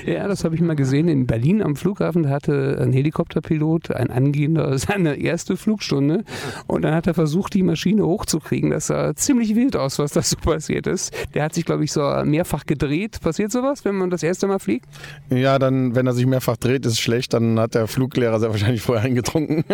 Ja, 0.05 0.27
das 0.27 0.43
habe 0.43 0.55
ich 0.55 0.61
mal 0.61 0.75
gesehen 0.75 1.07
in 1.07 1.27
Berlin 1.27 1.61
am 1.61 1.75
Flughafen. 1.75 2.23
Da 2.23 2.29
hatte 2.29 2.77
ein 2.81 2.93
Helikopterpilot, 2.93 3.91
ein 3.91 4.09
Angehender, 4.09 4.77
seine 4.77 5.15
erste 5.15 5.57
Flugstunde. 5.57 6.23
Und 6.67 6.83
dann 6.83 6.93
hat 6.93 7.07
er 7.07 7.13
versucht, 7.13 7.53
die 7.53 7.63
Maschine 7.63 8.05
hochzukriegen. 8.05 8.71
Das 8.71 8.87
sah 8.87 9.15
ziemlich 9.15 9.55
wild 9.55 9.75
aus, 9.75 9.99
was 9.99 10.11
da 10.11 10.21
so 10.21 10.37
passiert 10.37 10.87
ist. 10.87 11.13
Der 11.33 11.43
hat 11.43 11.53
sich, 11.53 11.65
glaube 11.65 11.83
ich, 11.83 11.91
so 11.91 12.01
mehrfach 12.25 12.65
gedreht. 12.65 13.19
Passiert 13.21 13.51
sowas, 13.51 13.85
wenn 13.85 13.95
man 13.95 14.09
das 14.09 14.23
erste 14.23 14.47
Mal 14.47 14.59
fliegt? 14.59 14.85
Ja, 15.29 15.59
dann, 15.59 15.95
wenn 15.95 16.07
er 16.07 16.13
sich 16.13 16.25
mehrfach 16.25 16.57
dreht, 16.57 16.85
ist 16.85 16.93
es 16.93 16.99
schlecht. 16.99 17.33
Dann 17.33 17.59
hat 17.59 17.75
der 17.75 17.87
Fluglehrer 17.87 18.39
sehr 18.39 18.49
wahrscheinlich 18.49 18.81
vorher 18.81 19.05
eingetrunken. 19.05 19.63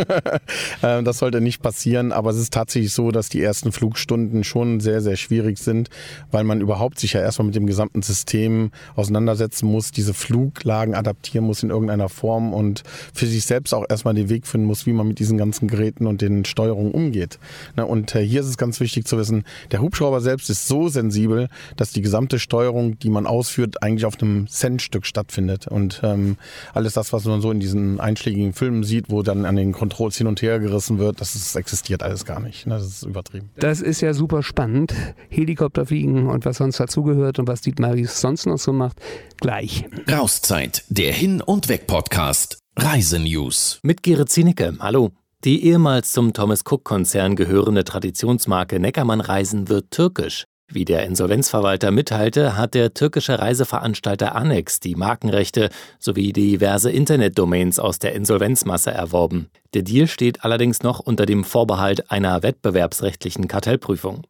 Ähm, 0.82 1.04
das 1.04 1.20
sollte 1.20 1.42
nicht 1.42 1.62
passieren. 1.62 2.12
Aber 2.12 2.30
es 2.30 2.38
ist 2.38 2.54
tatsächlich 2.54 2.94
so, 2.94 3.12
dass 3.12 3.30
die 3.30 3.42
ersten 3.42 3.72
Flugstunden 3.72 4.44
schon 4.44 4.80
sehr, 4.80 5.02
sehr 5.02 5.16
schwierig 5.16 5.58
sind, 5.58 5.90
weil 6.32 6.44
man 6.44 6.62
überhaupt 6.62 7.00
sich 7.00 7.14
ja 7.14 7.22
erstmal 7.22 7.48
mit 7.48 7.56
dem 7.56 7.66
gesamten 7.66 8.02
System 8.02 8.72
auseinandersetzen 8.96 9.68
muss. 9.68 9.92
Diese 10.00 10.14
Fluglagen 10.14 10.96
adaptieren 10.96 11.46
muss 11.46 11.62
in 11.62 11.72
irgendeiner 11.72 12.08
Form 12.08 12.54
und 12.54 12.84
für 13.14 13.26
sich 13.26 13.44
selbst 13.44 13.74
auch 13.74 13.86
erstmal 13.90 14.14
den 14.14 14.30
Weg 14.30 14.48
finden 14.48 14.66
muss, 14.66 14.86
wie 14.86 14.94
man 14.94 15.10
mit 15.10 15.20
diesen 15.20 15.38
ganzen 15.38 15.68
Geräten 15.68 16.08
und 16.08 16.22
den 16.22 16.46
Steuerungen 16.46 16.94
umgeht. 16.94 17.38
Ne, 17.76 17.86
und 17.86 18.16
äh, 18.16 18.26
hier 18.26 18.40
ist 18.40 18.48
es 18.48 18.58
ganz 18.58 18.80
wichtig 18.80 19.06
zu 19.06 19.18
wissen, 19.18 19.44
der 19.72 19.82
Hubschrauber 19.82 20.22
selbst 20.22 20.50
ist 20.50 20.68
so 20.68 20.88
sensibel, 20.88 21.50
dass 21.76 21.92
die 21.92 22.02
gesamte 22.02 22.40
Steuerung, 22.40 22.98
die 23.00 23.10
man 23.10 23.28
ausführt, 23.28 23.84
eigentlich 23.84 24.06
auf 24.06 24.22
einem 24.22 24.48
Centstück 24.48 25.06
stattfindet. 25.06 25.68
Und 25.68 26.00
ähm, 26.02 26.38
alles 26.74 26.94
das, 26.94 27.12
was 27.12 27.26
man 27.26 27.42
so 27.42 27.52
in 27.52 27.60
diesen 27.60 28.00
einschlägigen 28.00 28.54
Filmen 28.54 28.84
sieht, 28.84 29.10
wo 29.10 29.22
dann 29.22 29.46
an 29.46 29.58
den 29.58 29.74
Controls 29.74 30.16
hin 30.16 30.28
und 30.28 30.42
her 30.42 30.60
gerissen 30.60 30.98
wird, 30.98 31.20
das 31.20 31.36
ist, 31.36 31.58
existiert 31.58 32.04
alles 32.04 32.24
gar 32.24 32.40
nicht. 32.40 32.68
Ne? 32.68 32.76
Das 32.76 32.86
ist 32.86 33.04
übertrieben. 33.04 33.50
Das 33.58 33.82
ist 33.82 34.00
ja 34.00 34.14
super 34.14 34.44
spannend. 34.44 34.94
Helikopter 35.28 35.86
fliegen 35.86 36.28
und 36.28 36.46
was 36.46 36.58
sonst 36.58 36.80
dazugehört 36.80 37.38
und 37.38 37.50
was 37.50 37.60
Dietmar 37.60 37.96
Ries 37.96 38.22
sonst 38.22 38.46
noch 38.46 38.60
so 38.60 38.72
macht, 38.72 39.02
gleich. 39.42 39.89
Rauszeit, 40.10 40.84
der 40.90 41.14
Hin- 41.14 41.42
und 41.42 41.68
Weg-Podcast. 41.68 42.60
Reisenews. 42.78 43.80
Mit 43.84 44.04
Gerrit 44.04 44.30
Zienicke. 44.30 44.76
Hallo. 44.80 45.12
Die 45.44 45.66
ehemals 45.66 46.12
zum 46.12 46.34
Thomas 46.34 46.64
Cook-Konzern 46.64 47.36
gehörende 47.36 47.84
Traditionsmarke 47.84 48.80
Neckermann 48.80 49.22
Reisen 49.22 49.68
wird 49.70 49.92
türkisch. 49.92 50.46
Wie 50.72 50.86
der 50.86 51.06
Insolvenzverwalter 51.06 51.90
mitteilte, 51.90 52.56
hat 52.56 52.76
der 52.76 52.94
türkische 52.94 53.40
Reiseveranstalter 53.40 54.36
Annex 54.36 54.80
die 54.80 54.96
Markenrechte 54.96 55.70
sowie 55.98 56.34
diverse 56.34 56.92
Internetdomains 56.92 57.80
aus 57.80 57.98
der 57.98 58.14
Insolvenzmasse 58.14 58.92
erworben. 58.92 59.50
Der 59.74 59.82
Deal 59.82 60.08
steht 60.08 60.44
allerdings 60.44 60.84
noch 60.84 61.00
unter 61.00 61.26
dem 61.26 61.44
Vorbehalt 61.44 62.12
einer 62.12 62.44
wettbewerbsrechtlichen 62.44 63.48
Kartellprüfung. 63.48 64.22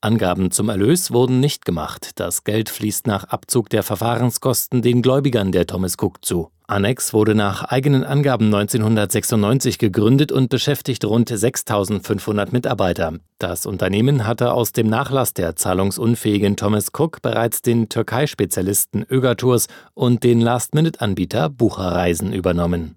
Angaben 0.00 0.50
zum 0.50 0.68
Erlös 0.68 1.10
wurden 1.10 1.40
nicht 1.40 1.64
gemacht. 1.64 2.10
Das 2.16 2.44
Geld 2.44 2.68
fließt 2.68 3.06
nach 3.06 3.24
Abzug 3.24 3.70
der 3.70 3.82
Verfahrenskosten 3.82 4.82
den 4.82 5.02
Gläubigern 5.02 5.52
der 5.52 5.66
Thomas 5.66 5.96
Cook 6.00 6.24
zu. 6.24 6.50
Annex 6.68 7.12
wurde 7.12 7.34
nach 7.34 7.64
eigenen 7.64 8.04
Angaben 8.04 8.46
1996 8.46 9.78
gegründet 9.78 10.32
und 10.32 10.48
beschäftigt 10.48 11.04
rund 11.04 11.28
6500 11.28 12.52
Mitarbeiter. 12.52 13.14
Das 13.38 13.66
Unternehmen 13.66 14.26
hatte 14.26 14.52
aus 14.52 14.72
dem 14.72 14.88
Nachlass 14.88 15.32
der 15.32 15.56
zahlungsunfähigen 15.56 16.56
Thomas 16.56 16.88
Cook 16.92 17.22
bereits 17.22 17.62
den 17.62 17.88
Türkei-Spezialisten 17.88 19.04
Ögertours 19.08 19.68
und 19.94 20.24
den 20.24 20.40
Last-Minute-Anbieter 20.40 21.48
Bucherreisen 21.48 22.32
übernommen. 22.32 22.96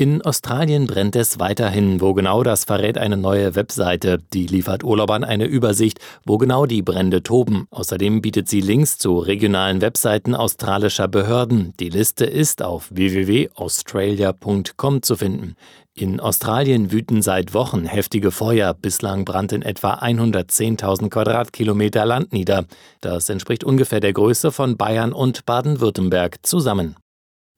In 0.00 0.22
Australien 0.22 0.86
brennt 0.86 1.16
es 1.16 1.40
weiterhin. 1.40 2.00
Wo 2.00 2.14
genau, 2.14 2.44
das 2.44 2.62
verrät 2.62 2.96
eine 2.96 3.16
neue 3.16 3.56
Webseite. 3.56 4.18
Die 4.32 4.46
liefert 4.46 4.84
Urlaubern 4.84 5.24
eine 5.24 5.46
Übersicht, 5.46 5.98
wo 6.24 6.38
genau 6.38 6.66
die 6.66 6.82
Brände 6.82 7.24
toben. 7.24 7.66
Außerdem 7.72 8.22
bietet 8.22 8.48
sie 8.48 8.60
Links 8.60 8.98
zu 8.98 9.18
regionalen 9.18 9.80
Webseiten 9.80 10.36
australischer 10.36 11.08
Behörden. 11.08 11.74
Die 11.80 11.88
Liste 11.88 12.26
ist 12.26 12.62
auf 12.62 12.86
www.australia.com 12.92 15.02
zu 15.02 15.16
finden. 15.16 15.56
In 15.94 16.20
Australien 16.20 16.92
wüten 16.92 17.20
seit 17.20 17.52
Wochen 17.52 17.84
heftige 17.84 18.30
Feuer. 18.30 18.74
Bislang 18.74 19.24
brannte 19.24 19.56
in 19.56 19.62
etwa 19.62 19.94
110.000 19.94 21.08
Quadratkilometer 21.08 22.06
Land 22.06 22.32
nieder. 22.32 22.66
Das 23.00 23.28
entspricht 23.28 23.64
ungefähr 23.64 23.98
der 23.98 24.12
Größe 24.12 24.52
von 24.52 24.76
Bayern 24.76 25.12
und 25.12 25.44
Baden-Württemberg 25.44 26.46
zusammen. 26.46 26.94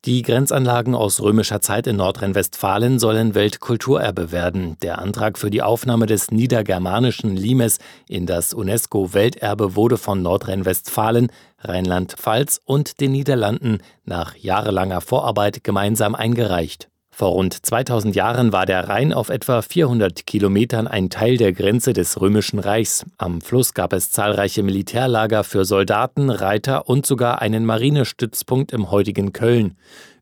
Die 0.06 0.22
Grenzanlagen 0.22 0.94
aus 0.94 1.20
römischer 1.20 1.60
Zeit 1.60 1.86
in 1.86 1.96
Nordrhein-Westfalen 1.96 2.98
sollen 2.98 3.34
Weltkulturerbe 3.34 4.32
werden. 4.32 4.78
Der 4.80 4.98
Antrag 4.98 5.36
für 5.36 5.50
die 5.50 5.60
Aufnahme 5.60 6.06
des 6.06 6.30
niedergermanischen 6.30 7.36
Limes 7.36 7.76
in 8.08 8.24
das 8.24 8.54
UNESCO-Welterbe 8.54 9.76
wurde 9.76 9.98
von 9.98 10.22
Nordrhein-Westfalen, 10.22 11.30
Rheinland-Pfalz 11.58 12.62
und 12.64 13.02
den 13.02 13.12
Niederlanden 13.12 13.82
nach 14.06 14.36
jahrelanger 14.36 15.02
Vorarbeit 15.02 15.64
gemeinsam 15.64 16.14
eingereicht. 16.14 16.88
Vor 17.20 17.32
rund 17.32 17.66
2000 17.66 18.16
Jahren 18.16 18.50
war 18.50 18.64
der 18.64 18.88
Rhein 18.88 19.12
auf 19.12 19.28
etwa 19.28 19.60
400 19.60 20.24
Kilometern 20.26 20.88
ein 20.88 21.10
Teil 21.10 21.36
der 21.36 21.52
Grenze 21.52 21.92
des 21.92 22.18
Römischen 22.18 22.58
Reichs. 22.58 23.04
Am 23.18 23.42
Fluss 23.42 23.74
gab 23.74 23.92
es 23.92 24.10
zahlreiche 24.10 24.62
Militärlager 24.62 25.44
für 25.44 25.66
Soldaten, 25.66 26.30
Reiter 26.30 26.88
und 26.88 27.04
sogar 27.04 27.42
einen 27.42 27.66
Marinestützpunkt 27.66 28.72
im 28.72 28.90
heutigen 28.90 29.34
Köln. 29.34 29.76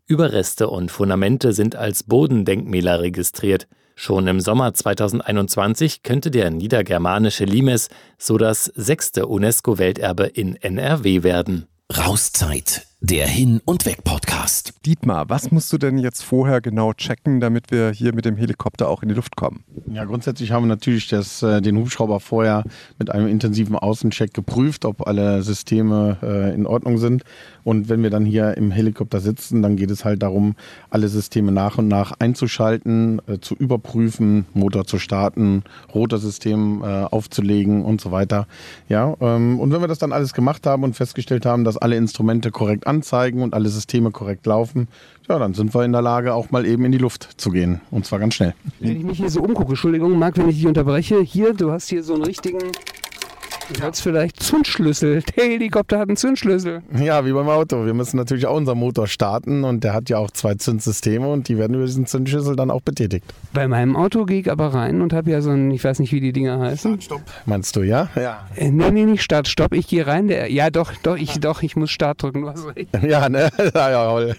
Überreste 0.09 0.69
und 0.69 0.91
Fundamente 0.91 1.53
sind 1.53 1.77
als 1.77 2.03
Bodendenkmäler 2.03 3.01
registriert. 3.01 3.69
Schon 3.95 4.27
im 4.27 4.41
Sommer 4.41 4.75
2021 4.75 6.03
könnte 6.03 6.33
der 6.33 6.51
niedergermanische 6.51 7.45
Limes 7.45 7.91
so 8.19 8.39
das 8.39 8.65
sechste 8.75 9.29
UNESCO-Welterbe 9.29 10.25
in 10.25 10.57
NRW 10.57 11.23
werden. 11.23 11.69
Rauszeit, 11.97 12.88
der 13.01 13.29
Hin- 13.29 13.61
und 13.65 13.87
Weg-Podcast. 13.87 14.75
Dietmar, 14.85 15.29
was 15.29 15.53
musst 15.53 15.73
du 15.73 15.79
denn 15.79 15.99
jetzt 15.99 16.25
vorher 16.25 16.61
genau 16.61 16.93
checken, 16.95 17.39
damit 17.39 17.71
wir 17.71 17.91
hier 17.93 18.13
mit 18.13 18.25
dem 18.25 18.37
Helikopter 18.37 18.89
auch 18.89 19.05
in 19.05 19.09
die 19.09 19.15
Luft 19.15 19.37
kommen? 19.37 19.63
Ja, 19.87 20.05
grundsätzlich 20.05 20.51
haben 20.51 20.65
wir 20.65 20.69
natürlich 20.69 21.07
das, 21.07 21.41
äh, 21.45 21.61
den 21.63 21.77
Hubschrauber 21.79 22.19
vorher 22.19 22.65
mit 22.99 23.11
einem 23.11 23.29
intensiven 23.29 23.77
Außencheck 23.77 24.35
geprüft, 24.35 24.85
ob 24.85 25.07
alle 25.07 25.43
Systeme 25.43 26.19
äh, 26.23 26.53
in 26.53 26.67
Ordnung 26.67 26.99
sind. 26.99 27.23
Und 27.63 27.89
wenn 27.89 28.03
wir 28.03 28.11
dann 28.11 28.25
hier 28.25 28.57
im 28.57 28.73
Helikopter 28.73 29.21
sitzen, 29.21 29.63
dann 29.63 29.77
geht 29.77 29.93
es 29.93 30.05
halt 30.05 30.23
darum, 30.23 30.57
alle 30.91 31.09
Systeme 31.09 31.53
nach 31.53 31.79
und 31.79 31.87
nach 31.87 32.13
einzuschalten, 32.19 33.23
äh, 33.29 33.39
zu 33.39 33.55
überprüfen, 33.55 34.47
Motor 34.55 34.87
zu 34.87 34.99
starten, 34.99 35.63
Rotorsystem 35.95 36.83
äh, 36.83 36.87
aufzulegen 37.05 37.85
und 37.85 38.01
so 38.01 38.11
weiter. 38.11 38.49
Ja, 38.89 39.15
ähm, 39.21 39.61
und 39.61 39.73
wenn 39.73 39.81
wir 39.81 39.89
das 39.89 39.99
dann 39.99 40.13
alles 40.13 40.33
gemacht 40.33 40.67
haben 40.67 40.83
und 40.83 40.97
festgestellt 40.97 41.47
haben, 41.47 41.63
dass 41.63 41.77
alle 41.77 41.95
Instrumente 41.95 42.51
korrekt 42.51 42.88
anzeigen 42.89 43.43
und 43.43 43.55
alle 43.55 43.69
Systeme 43.69 44.11
korrekt 44.11 44.47
laufen, 44.47 44.89
ja, 45.29 45.39
dann 45.39 45.55
sind 45.55 45.75
wir 45.75 45.85
in 45.85 45.93
der 45.93 46.03
Lage, 46.03 46.35
auch 46.35 46.51
mal 46.51 46.67
eben 46.67 46.85
in 46.85 46.93
die 46.93 46.99
Luft 46.99 47.29
zu 47.37 47.51
gehen. 47.51 47.81
Und 47.91 48.07
zwar 48.07 48.19
ganz 48.19 48.35
schnell. 48.35 48.55
Wenn 48.81 48.97
ich 48.97 49.05
mich 49.05 49.19
hier 49.19 49.31
so 49.31 49.41
umgucke, 49.41 49.71
Entschuldigung, 49.71 50.19
Marc, 50.19 50.39
wenn 50.39 50.49
ich 50.49 50.57
dich 50.57 50.67
unterbreche, 50.67 51.21
hier, 51.21 51.53
du 51.53 51.71
hast 51.71 51.89
hier 51.89 52.03
so 52.03 52.15
einen 52.15 52.25
richtigen, 52.25 52.59
du 53.75 53.83
hast 53.83 54.01
vielleicht 54.01 54.43
Zündschlüssel. 54.43 55.23
Der 55.37 55.45
Helikopter 55.45 55.99
hat 55.99 56.09
einen 56.09 56.17
Zündschlüssel. 56.17 56.83
Ja, 56.99 57.25
wie 57.25 57.33
beim 57.33 57.49
Auto. 57.49 57.85
Wir 57.85 57.95
müssen 57.95 58.17
natürlich 58.17 58.47
auch 58.47 58.57
unseren 58.57 58.79
Motor 58.79 59.07
starten 59.07 59.65
und 59.65 59.85
der 59.85 59.95
hat 59.95 60.09
ja 60.09 60.19
auch 60.19 60.31
zwei 60.31 60.55
Zündsysteme 60.55 61.29
und 61.29 61.49
die 61.49 61.59
werden 61.59 61.75
über 61.75 61.87
diesen 61.87 62.07
Zündschlüssel 62.07 62.57
dann 62.57 62.71
auch 62.71 62.83
betätigt. 62.83 63.25
Bei 63.53 63.69
meinem 63.69 63.97
Auto 63.97 64.25
gehe 64.25 64.41
ich 64.41 64.51
aber 64.51 64.75
rein 64.75 65.01
und 65.01 65.13
habe 65.13 65.31
ja 65.31 65.41
so 65.41 65.51
ein, 65.51 65.71
ich 65.71 65.83
weiß 65.85 65.99
nicht, 66.01 66.13
wie 66.13 66.21
die 66.21 66.33
Dinger 66.33 66.59
heißen. 66.59 67.01
Stopp. 67.01 67.23
Meinst 67.47 67.77
du, 67.77 67.83
ja? 67.83 68.09
Ja. 68.17 68.47
Äh, 68.57 68.71
nee, 68.71 68.91
nee, 68.91 69.05
nicht 69.05 69.23
Start, 69.23 69.49
Stopp. 69.49 69.73
Ich 69.73 69.89
gehe 69.89 70.07
rein. 70.07 70.29
Der, 70.29 70.51
ja, 70.51 70.71
doch, 70.71 70.93
doch, 71.03 71.17
ich, 71.17 71.39
doch, 71.41 71.63
ich 71.63 71.77
muss 71.77 71.91
Start 71.91 72.23
drücken. 72.23 72.49
Recht. 72.49 72.89
Ja, 73.03 73.29
ne? 73.29 73.51
Ja, 73.75 73.91
ja. 73.91 74.35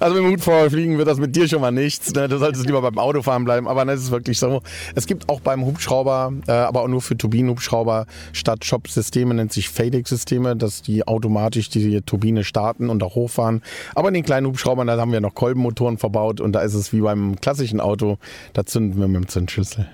Also 0.00 0.16
mit 0.16 0.24
dem 0.24 0.32
Hut 0.32 0.40
vor 0.40 0.70
fliegen 0.70 0.98
wird 0.98 1.06
das 1.06 1.18
mit 1.18 1.36
dir 1.36 1.46
schon 1.48 1.60
mal 1.60 1.70
nichts. 1.70 2.12
Ne? 2.14 2.28
Du 2.28 2.38
solltest 2.38 2.66
lieber 2.66 2.80
beim 2.82 2.98
Autofahren 2.98 3.44
bleiben. 3.44 3.68
Aber 3.68 3.84
ne, 3.84 3.92
es 3.92 4.02
ist 4.02 4.10
wirklich 4.10 4.38
so. 4.38 4.62
Es 4.94 5.06
gibt 5.06 5.28
auch 5.28 5.40
beim 5.40 5.64
Hubschrauber, 5.64 6.32
äh, 6.46 6.52
aber 6.52 6.82
auch 6.82 6.88
nur 6.88 7.02
für 7.02 7.16
Turbinenhubschrauber, 7.16 8.06
statt 8.32 8.64
Shop-Systeme 8.70 9.34
nennt 9.34 9.52
sich 9.52 9.68
FADEC-Systeme, 9.68 10.56
dass 10.56 10.82
die 10.82 11.06
automatisch 11.06 11.68
die 11.70 12.00
Turbine 12.02 12.44
starten 12.44 12.88
und 12.88 13.02
auch 13.02 13.16
hochfahren. 13.16 13.62
Aber 13.96 14.08
in 14.08 14.14
den 14.14 14.24
kleinen 14.24 14.46
Hubschraubern, 14.46 14.86
da 14.86 14.96
haben 14.96 15.12
wir 15.12 15.20
noch 15.20 15.34
Kolbenmotoren 15.34 15.98
verbaut 15.98 16.40
und 16.40 16.52
da 16.52 16.60
ist 16.60 16.74
es 16.74 16.92
wie 16.92 17.00
beim 17.00 17.40
klassischen 17.40 17.80
Auto, 17.80 18.18
da 18.52 18.64
zünden 18.64 19.00
wir 19.00 19.08
mit 19.08 19.16
dem 19.16 19.28
Zündschlüssel. 19.28 19.88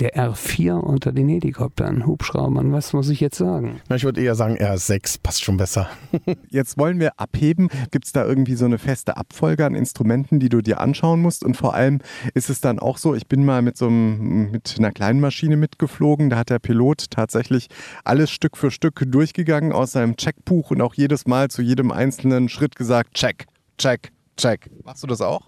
Der 0.00 0.16
R4 0.16 0.72
unter 0.72 1.12
den 1.12 1.28
Helikoptern, 1.28 2.04
Hubschraubern, 2.04 2.72
was 2.72 2.92
muss 2.92 3.08
ich 3.10 3.20
jetzt 3.20 3.38
sagen? 3.38 3.80
Na, 3.88 3.94
Ich 3.94 4.02
würde 4.02 4.20
eher 4.20 4.34
sagen 4.34 4.56
R6, 4.56 5.20
passt 5.22 5.44
schon 5.44 5.56
besser. 5.56 5.88
Jetzt 6.50 6.78
wollen 6.78 6.98
wir 6.98 7.20
abheben. 7.20 7.68
Gibt 7.92 8.06
es 8.06 8.12
da 8.12 8.24
irgendwie 8.24 8.56
so 8.56 8.64
eine 8.64 8.78
feste 8.78 9.16
Abfolge 9.16 9.64
an 9.64 9.76
Instrumenten, 9.76 10.40
die 10.40 10.48
du 10.48 10.62
dir 10.62 10.80
anschauen 10.80 11.20
musst? 11.20 11.44
Und 11.44 11.56
vor 11.56 11.74
allem 11.74 12.00
ist 12.34 12.50
es 12.50 12.60
dann 12.60 12.80
auch 12.80 12.98
so, 12.98 13.14
ich 13.14 13.28
bin 13.28 13.44
mal 13.44 13.62
mit 13.62 13.76
so 13.76 13.86
einem, 13.86 14.50
mit 14.50 14.74
einer 14.78 14.90
kleinen 14.90 15.20
Maschine 15.20 15.56
mitgeflogen. 15.56 16.28
Da 16.28 16.38
hat 16.38 16.50
der 16.50 16.58
Pilot 16.58 17.10
tatsächlich 17.10 17.68
alles 18.02 18.32
Stück 18.32 18.56
für 18.56 18.72
Stück 18.72 19.04
durchgegangen 19.06 19.72
aus 19.72 19.92
seinem 19.92 20.16
Checkbuch 20.16 20.72
und 20.72 20.80
auch 20.80 20.94
jedes 20.94 21.26
Mal 21.26 21.50
zu 21.50 21.62
jedem 21.62 21.92
einzelnen 21.92 22.48
Schritt 22.48 22.74
gesagt, 22.74 23.14
check, 23.14 23.46
check, 23.78 24.10
check. 24.36 24.68
Machst 24.84 25.04
du 25.04 25.06
das 25.06 25.20
auch? 25.20 25.46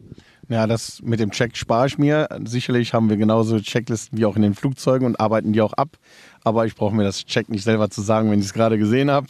Ja, 0.48 0.68
das 0.68 1.02
mit 1.02 1.18
dem 1.18 1.32
Check 1.32 1.56
spare 1.56 1.88
ich 1.88 1.98
mir. 1.98 2.28
Sicherlich 2.44 2.94
haben 2.94 3.10
wir 3.10 3.16
genauso 3.16 3.58
Checklisten 3.58 4.16
wie 4.16 4.26
auch 4.26 4.36
in 4.36 4.42
den 4.42 4.54
Flugzeugen 4.54 5.04
und 5.04 5.18
arbeiten 5.18 5.52
die 5.52 5.60
auch 5.60 5.72
ab. 5.72 5.96
Aber 6.44 6.66
ich 6.66 6.76
brauche 6.76 6.94
mir 6.94 7.02
das 7.02 7.24
Check 7.24 7.48
nicht 7.48 7.64
selber 7.64 7.90
zu 7.90 8.00
sagen, 8.00 8.30
wenn 8.30 8.38
ich 8.38 8.46
es 8.46 8.52
gerade 8.52 8.78
gesehen 8.78 9.10
habe. 9.10 9.26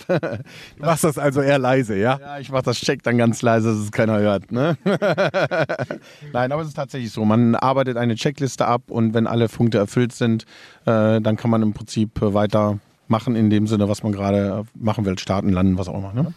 Du 0.77 0.85
machst 0.85 1.05
das 1.05 1.17
also 1.17 1.41
eher 1.41 1.59
leise, 1.59 1.97
ja? 1.97 2.19
Ja, 2.21 2.39
ich 2.39 2.51
mache 2.51 2.65
das 2.65 2.77
Check 2.79 3.03
dann 3.03 3.17
ganz 3.17 3.41
leise, 3.41 3.71
dass 3.71 3.79
es 3.79 3.93
keiner 3.93 4.19
hört. 4.19 4.53
Ne? 4.53 4.77
Nein, 6.35 6.53
aber 6.53 6.61
es 6.61 6.69
ist 6.69 6.75
tatsächlich 6.75 7.11
so. 7.11 7.25
Man 7.25 7.55
arbeitet 7.55 7.97
eine 7.97 8.17
Checkliste 8.17 8.67
ab 8.67 8.83
und 8.89 9.15
wenn 9.15 9.27
alle 9.27 9.49
Punkte 9.49 9.79
erfüllt 9.79 10.13
sind, 10.13 10.45
äh, 10.85 11.21
dann 11.23 11.37
kann 11.37 11.51
man 11.51 11.63
im 11.63 11.73
Prinzip 11.73 12.21
äh, 12.21 12.35
weitermachen 12.35 13.37
in 13.37 13.49
dem 13.49 13.67
Sinne, 13.67 13.89
was 13.89 14.03
man 14.03 14.13
gerade 14.13 14.65
machen 14.75 15.07
will, 15.07 15.19
starten, 15.19 15.49
landen, 15.49 15.79
was 15.79 15.89
auch 15.89 15.97
immer. 15.97 16.13
Ne? 16.13 16.35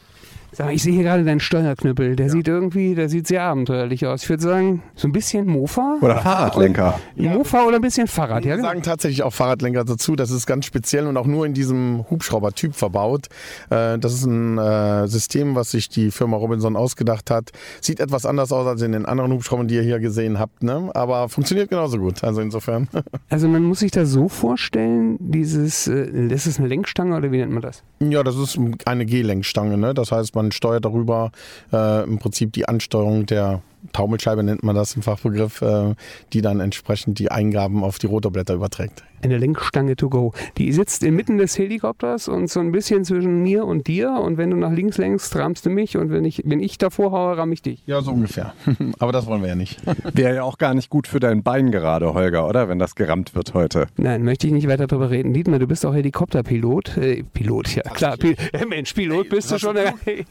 Sag 0.51 0.67
mal, 0.67 0.73
ich 0.73 0.83
sehe 0.83 0.93
hier 0.93 1.03
gerade 1.03 1.23
deinen 1.23 1.39
Steuerknüppel. 1.39 2.15
Der 2.15 2.29
sieht 2.29 2.47
irgendwie, 2.47 2.95
der 2.95 3.09
sieht 3.09 3.27
sehr 3.27 3.43
abenteuerlich 3.43 4.05
aus. 4.05 4.23
Ich 4.23 4.29
würde 4.29 4.43
sagen, 4.43 4.83
so 4.95 5.07
ein 5.07 5.11
bisschen 5.11 5.45
Mofa. 5.45 5.97
Oder 6.01 6.17
Fahrradlenker. 6.17 6.99
Mofa 7.15 7.65
oder 7.65 7.75
ein 7.77 7.81
bisschen 7.81 8.07
Fahrrad, 8.07 8.43
ja? 8.43 8.51
Wir 8.51 8.55
genau. 8.57 8.67
sagen 8.69 8.81
tatsächlich 8.81 9.23
auch 9.23 9.33
Fahrradlenker 9.33 9.83
dazu. 9.85 10.15
Das 10.15 10.31
ist 10.31 10.47
ganz 10.47 10.65
speziell 10.65 11.07
und 11.07 11.17
auch 11.17 11.27
nur 11.27 11.45
in 11.45 11.53
diesem 11.53 12.05
Hubschraubertyp 12.09 12.75
verbaut. 12.75 13.27
Äh, 13.69 13.97
Das 13.99 14.13
ist 14.13 14.25
ein 14.25 14.57
äh, 14.57 15.07
System, 15.07 15.55
was 15.55 15.71
sich 15.71 15.89
die 15.89 16.11
Firma 16.11 16.37
Robinson 16.37 16.75
ausgedacht 16.75 17.29
hat. 17.29 17.51
Sieht 17.81 17.99
etwas 17.99 18.25
anders 18.25 18.51
aus 18.51 18.65
als 18.67 18.81
in 18.81 18.91
den 18.91 19.05
anderen 19.05 19.31
Hubschraubern, 19.33 19.67
die 19.67 19.75
ihr 19.75 19.83
hier 19.83 19.99
gesehen 19.99 20.39
habt, 20.39 20.63
ne? 20.63 20.89
aber 20.93 21.29
funktioniert 21.29 21.69
genauso 21.69 21.97
gut. 21.99 22.23
Also 22.23 22.41
insofern. 22.41 22.87
Also 23.31 23.47
man 23.47 23.63
muss 23.63 23.79
sich 23.79 23.91
das 23.91 24.09
so 24.09 24.27
vorstellen, 24.27 25.17
dieses, 25.19 25.87
äh, 25.87 26.27
das 26.29 26.47
ist 26.47 26.57
eine 26.59 26.67
Lenkstange 26.67 27.15
oder 27.15 27.31
wie 27.31 27.37
nennt 27.37 27.51
man 27.51 27.61
das? 27.61 27.83
Ja, 27.99 28.23
das 28.23 28.37
ist 28.37 28.57
eine 28.85 29.05
G-Lenkstange. 29.05 29.77
Ne? 29.77 29.93
Das 29.93 30.11
heißt, 30.11 30.33
man 30.39 30.51
steuert 30.51 30.85
darüber 30.85 31.31
äh, 31.73 32.03
im 32.03 32.19
Prinzip 32.19 32.53
die 32.53 32.67
Ansteuerung 32.67 33.25
der 33.25 33.61
Taumelscheibe, 33.93 34.43
nennt 34.43 34.63
man 34.63 34.75
das 34.75 34.95
im 34.95 35.01
Fachbegriff, 35.01 35.61
äh, 35.61 35.95
die 36.33 36.41
dann 36.41 36.59
entsprechend 36.59 37.19
die 37.19 37.31
Eingaben 37.31 37.83
auf 37.83 37.99
die 37.99 38.07
Rotorblätter 38.07 38.53
überträgt. 38.53 39.03
Eine 39.21 39.37
Lenkstange 39.37 39.95
to 39.97 40.09
go. 40.09 40.33
Die 40.57 40.71
sitzt 40.71 41.03
inmitten 41.03 41.37
des 41.37 41.57
Helikopters 41.57 42.29
und 42.29 42.49
so 42.49 42.61
ein 42.61 42.71
bisschen 42.71 43.03
zwischen 43.03 43.43
mir 43.43 43.65
und 43.65 43.87
dir. 43.87 44.11
Und 44.11 44.37
wenn 44.37 44.49
du 44.49 44.55
nach 44.55 44.71
links 44.71 44.97
lenkst, 44.97 45.35
rammst 45.35 45.65
du 45.65 45.69
mich. 45.69 45.97
Und 45.97 46.09
wenn 46.09 46.23
ich, 46.23 46.43
wenn 46.45 46.61
ich 46.61 46.77
davor 46.77 47.11
haue, 47.11 47.37
ramm 47.37 47.51
ich 47.51 47.61
dich. 47.61 47.83
Ja, 47.85 48.01
so 48.01 48.11
ungefähr. 48.11 48.53
aber 48.99 49.11
das 49.11 49.25
wollen 49.25 49.41
wir 49.41 49.49
ja 49.49 49.55
nicht. 49.55 49.81
Wäre 50.13 50.35
ja 50.35 50.43
auch 50.43 50.57
gar 50.57 50.73
nicht 50.73 50.89
gut 50.89 51.05
für 51.05 51.19
dein 51.19 51.43
Bein 51.43 51.71
gerade, 51.71 52.13
Holger, 52.13 52.47
oder? 52.47 52.69
Wenn 52.69 52.79
das 52.79 52.95
gerammt 52.95 53.35
wird 53.35 53.53
heute. 53.53 53.87
Nein, 53.97 54.23
möchte 54.23 54.47
ich 54.47 54.53
nicht 54.53 54.69
weiter 54.69 54.87
drüber 54.87 55.09
reden. 55.09 55.33
Dietmar, 55.33 55.59
du 55.59 55.67
bist 55.67 55.85
auch 55.85 55.93
Helikopterpilot. 55.93 56.97
Äh, 56.97 57.23
Pilot, 57.23 57.75
ja 57.75 57.83
klar. 57.83 58.15
Pil 58.15 58.37
Mensch, 58.69 58.93
Pilot 58.93 59.29
bist 59.29 59.51
du 59.51 59.59
schon. 59.59 59.75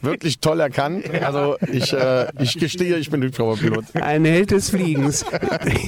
Wirklich 0.01 0.39
toll 0.39 0.59
erkannt. 0.61 1.05
Also 1.23 1.57
ich, 1.71 1.93
äh, 1.93 2.27
ich 2.41 2.57
gestehe, 2.57 2.97
ich 2.97 3.11
bin 3.11 3.21
Hubschrauberpilot. 3.39 3.85
Ein 3.95 4.25
Held 4.25 4.51
des 4.51 4.69
Fliegens. 4.69 5.25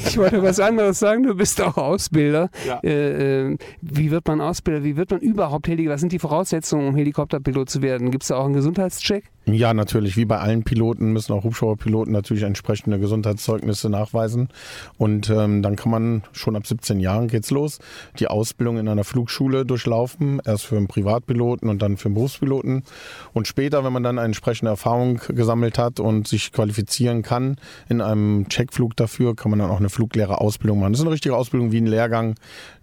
Ich 0.05 0.17
wollte 0.17 0.41
was 0.43 0.60
anderes 0.60 1.00
sagen. 1.00 1.24
Du 1.24 1.36
bist 1.36 1.62
auch 1.62 1.77
Ausbilder. 1.77 2.50
Ja. 2.67 2.79
Äh, 2.84 3.51
äh, 3.51 3.58
wie 3.81 4.12
wird 4.12 4.27
man 4.27 4.41
Ausbilder? 4.41 4.84
Wie 4.84 4.98
wird 4.98 5.12
man 5.12 5.22
überhaupt 5.22 5.67
Helikopter? 5.67 5.93
Was 5.93 6.01
sind 6.01 6.12
die 6.12 6.20
Voraussetzungen, 6.20 6.88
um 6.88 6.96
Helikopterpilot 6.96 7.70
zu 7.70 7.81
werden? 7.81 8.12
Gibt 8.12 8.24
es 8.24 8.29
da 8.29 8.38
auch 8.38 8.46
einen 8.46 8.53
Gesundheitscheck? 8.53 9.31
Ja, 9.45 9.74
natürlich. 9.74 10.17
Wie 10.17 10.25
bei 10.25 10.38
allen 10.38 10.63
Piloten 10.63 11.13
müssen 11.13 11.33
auch 11.33 11.43
Hubschrauberpiloten 11.43 12.13
natürlich 12.13 12.43
entsprechende 12.43 13.00
Gesundheitszeugnisse 13.00 13.89
nachweisen. 13.89 14.50
Und 15.00 15.31
ähm, 15.31 15.63
dann 15.63 15.75
kann 15.75 15.91
man 15.91 16.24
schon 16.31 16.55
ab 16.55 16.67
17 16.67 17.00
Jahren 17.00 17.27
geht's 17.27 17.50
los, 17.50 17.79
die 18.19 18.27
Ausbildung 18.27 18.77
in 18.77 18.88
einer 18.88 19.03
Flugschule 19.03 19.65
durchlaufen. 19.65 20.41
Erst 20.45 20.65
für 20.65 20.77
einen 20.77 20.88
Privatpiloten 20.88 21.69
und 21.69 21.81
dann 21.81 21.98
für 21.98 22.05
einen 22.05 22.15
Berufspiloten. 22.15 22.83
Und 23.33 23.48
später, 23.48 23.83
wenn 23.83 23.93
man 23.93 24.03
dann 24.03 24.19
eine 24.19 24.27
entsprechende 24.27 24.69
Erfahrung 24.69 25.19
gesammelt 25.29 25.79
hat 25.79 26.00
und 26.00 26.27
sich 26.27 26.51
qualifizieren 26.51 27.24
kann 27.24 27.55
in 27.89 28.00
einem 28.00 28.48
Checkflug 28.48 28.95
dafür, 28.95 29.36
kann 29.36 29.50
man 29.50 29.60
dann 29.60 29.71
auch 29.71 29.79
eine 29.79 29.89
Fluglehrerausbildung 29.89 30.79
machen. 30.79 30.93
Das 30.93 31.00
ist 31.00 31.05
eine 31.05 31.13
richtige 31.13 31.36
Ausbildung 31.36 31.71
wie 31.71 31.81
ein 31.81 31.88
Lehrgang. 31.88 32.36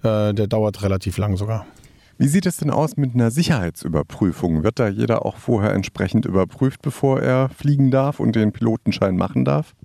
Äh, 0.03 0.35
der 0.35 0.49
dauert 0.49 0.83
relativ 0.83 1.19
lang 1.19 1.37
sogar. 1.37 1.67
Wie 2.21 2.27
sieht 2.27 2.47
es 2.47 2.57
denn 2.57 2.71
aus 2.71 2.97
mit 2.97 3.15
einer 3.15 3.31
Sicherheitsüberprüfung? 3.31 4.65
Wird 4.65 4.81
da 4.81 4.89
jeder 4.89 5.25
auch 5.25 5.37
vorher 5.37 5.73
entsprechend 5.73 6.27
überprüft, 6.27 6.83
bevor 6.83 7.23
er 7.23 7.49
fliegen 7.49 7.93
darf 7.93 8.19
und 8.19 8.35
den 8.35 8.51
Pilotenschein 8.51 9.17
machen 9.17 9.45
darf? 9.45 9.77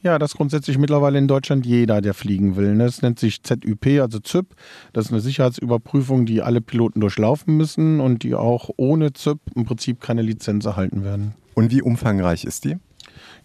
Ja, 0.00 0.20
das 0.20 0.34
grundsätzlich 0.34 0.78
mittlerweile 0.78 1.18
in 1.18 1.26
Deutschland 1.26 1.66
jeder, 1.66 2.00
der 2.00 2.14
fliegen 2.14 2.54
will. 2.54 2.76
ne? 2.76 2.84
Das 2.84 3.02
nennt 3.02 3.18
sich 3.18 3.42
ZÜP, 3.42 4.00
also 4.00 4.20
ZÜP. 4.20 4.54
Das 4.92 5.06
ist 5.06 5.10
eine 5.10 5.20
Sicherheitsüberprüfung, 5.20 6.26
die 6.26 6.42
alle 6.42 6.60
Piloten 6.60 7.00
durchlaufen 7.00 7.56
müssen 7.56 7.98
und 7.98 8.22
die 8.22 8.36
auch 8.36 8.70
ohne 8.76 9.12
ZÜP 9.12 9.40
im 9.56 9.64
Prinzip 9.64 10.00
keine 10.00 10.22
Lizenz 10.22 10.66
erhalten 10.66 11.02
werden. 11.02 11.34
Und 11.54 11.72
wie 11.72 11.82
umfangreich 11.82 12.44
ist 12.44 12.66
die? 12.66 12.76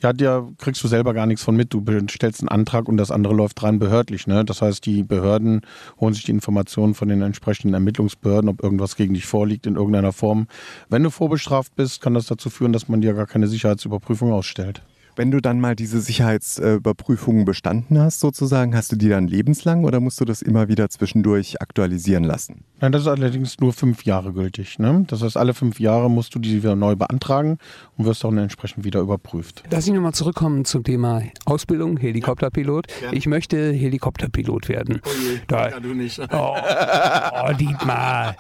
Ja, 0.02 0.14
da 0.14 0.48
kriegst 0.58 0.84
du 0.84 0.88
selber 0.88 1.14
gar 1.14 1.26
nichts 1.26 1.44
von 1.44 1.56
mit. 1.56 1.74
Du 1.74 1.84
stellst 2.10 2.42
einen 2.42 2.50
Antrag 2.50 2.88
und 2.88 2.98
das 2.98 3.12
andere 3.12 3.34
läuft 3.34 3.62
rein 3.64 3.80
behördlich. 3.80 4.28
Ne? 4.28 4.46
Das 4.46 4.62
heißt, 4.62 4.86
die 4.86 5.04
Behörden 5.04 5.62
holen 6.00 6.14
sich 6.14 6.24
die 6.24 6.32
Informationen 6.32 6.94
von 6.94 7.08
den 7.08 7.22
entsprechenden 7.22 7.74
Ermittlungsbehörden, 7.74 8.50
ob 8.50 8.64
irgendwas 8.64 8.96
gegen 8.96 9.14
dich 9.14 9.26
vorliegt 9.26 9.66
in 9.66 9.76
irgendeiner 9.76 10.12
Form. 10.12 10.48
Wenn 10.90 11.04
du 11.04 11.10
vorbestraft 11.10 11.76
bist, 11.76 12.02
kann 12.02 12.14
das 12.14 12.28
dazu 12.28 12.50
führen, 12.50 12.74
dass 12.74 12.88
man 12.88 13.02
dir 13.02 13.14
gar 13.14 13.28
keine 13.28 13.48
Sicherheitsüberprüfung 13.48 14.32
ausstellt. 14.32 14.82
Wenn 15.18 15.32
du 15.32 15.40
dann 15.40 15.62
mal 15.62 15.78
diese 15.78 16.02
Sicherheitsüberprüfungen 16.02 17.46
bestanden 17.46 17.98
hast, 17.98 18.20
sozusagen, 18.20 18.76
hast 18.76 18.92
du 18.92 18.98
die 18.98 19.08
dann 19.08 19.30
lebenslang 19.30 19.86
oder 19.86 20.02
musst 20.02 20.20
du 20.20 20.26
das 20.26 20.42
immer 20.42 20.68
wieder 20.68 20.90
zwischendurch 20.90 21.62
aktualisieren 21.62 22.26
lassen? 22.26 22.66
Nein, 22.82 22.92
das 22.92 23.04
ist 23.04 23.08
allerdings 23.08 23.60
nur 23.60 23.72
fünf 23.72 24.04
Jahre 24.04 24.34
gültig. 24.34 24.80
Ne? 24.80 25.06
Das 25.08 25.22
heißt, 25.22 25.38
alle 25.38 25.54
fünf 25.54 25.80
Jahre 25.80 26.10
musst 26.10 26.36
du 26.36 26.40
die 26.40 26.62
wieder 26.62 26.76
neu 26.76 26.96
beantragen 26.96 27.58
und 27.98 28.06
wirst 28.06 28.26
auch 28.26 28.34
entsprechend 28.34 28.84
wieder 28.84 29.00
überprüft. 29.00 29.64
Lass 29.72 29.88
ich 29.88 29.94
nochmal 29.94 30.14
zurückkommen 30.14 30.66
zum 30.66 30.84
Thema 30.84 31.22
Ausbildung, 31.46 31.98
Helikopterpilot. 31.98 32.88
Ich 33.12 33.28
möchte 33.28 33.72
Helikopterpilot 33.72 34.68
werden. 34.68 35.02
Da, 35.48 35.80
du 35.80 35.94
nicht. 35.94 36.20
oh, 36.20 36.56
oh, 36.58 37.54
Dietmar. 37.54 38.36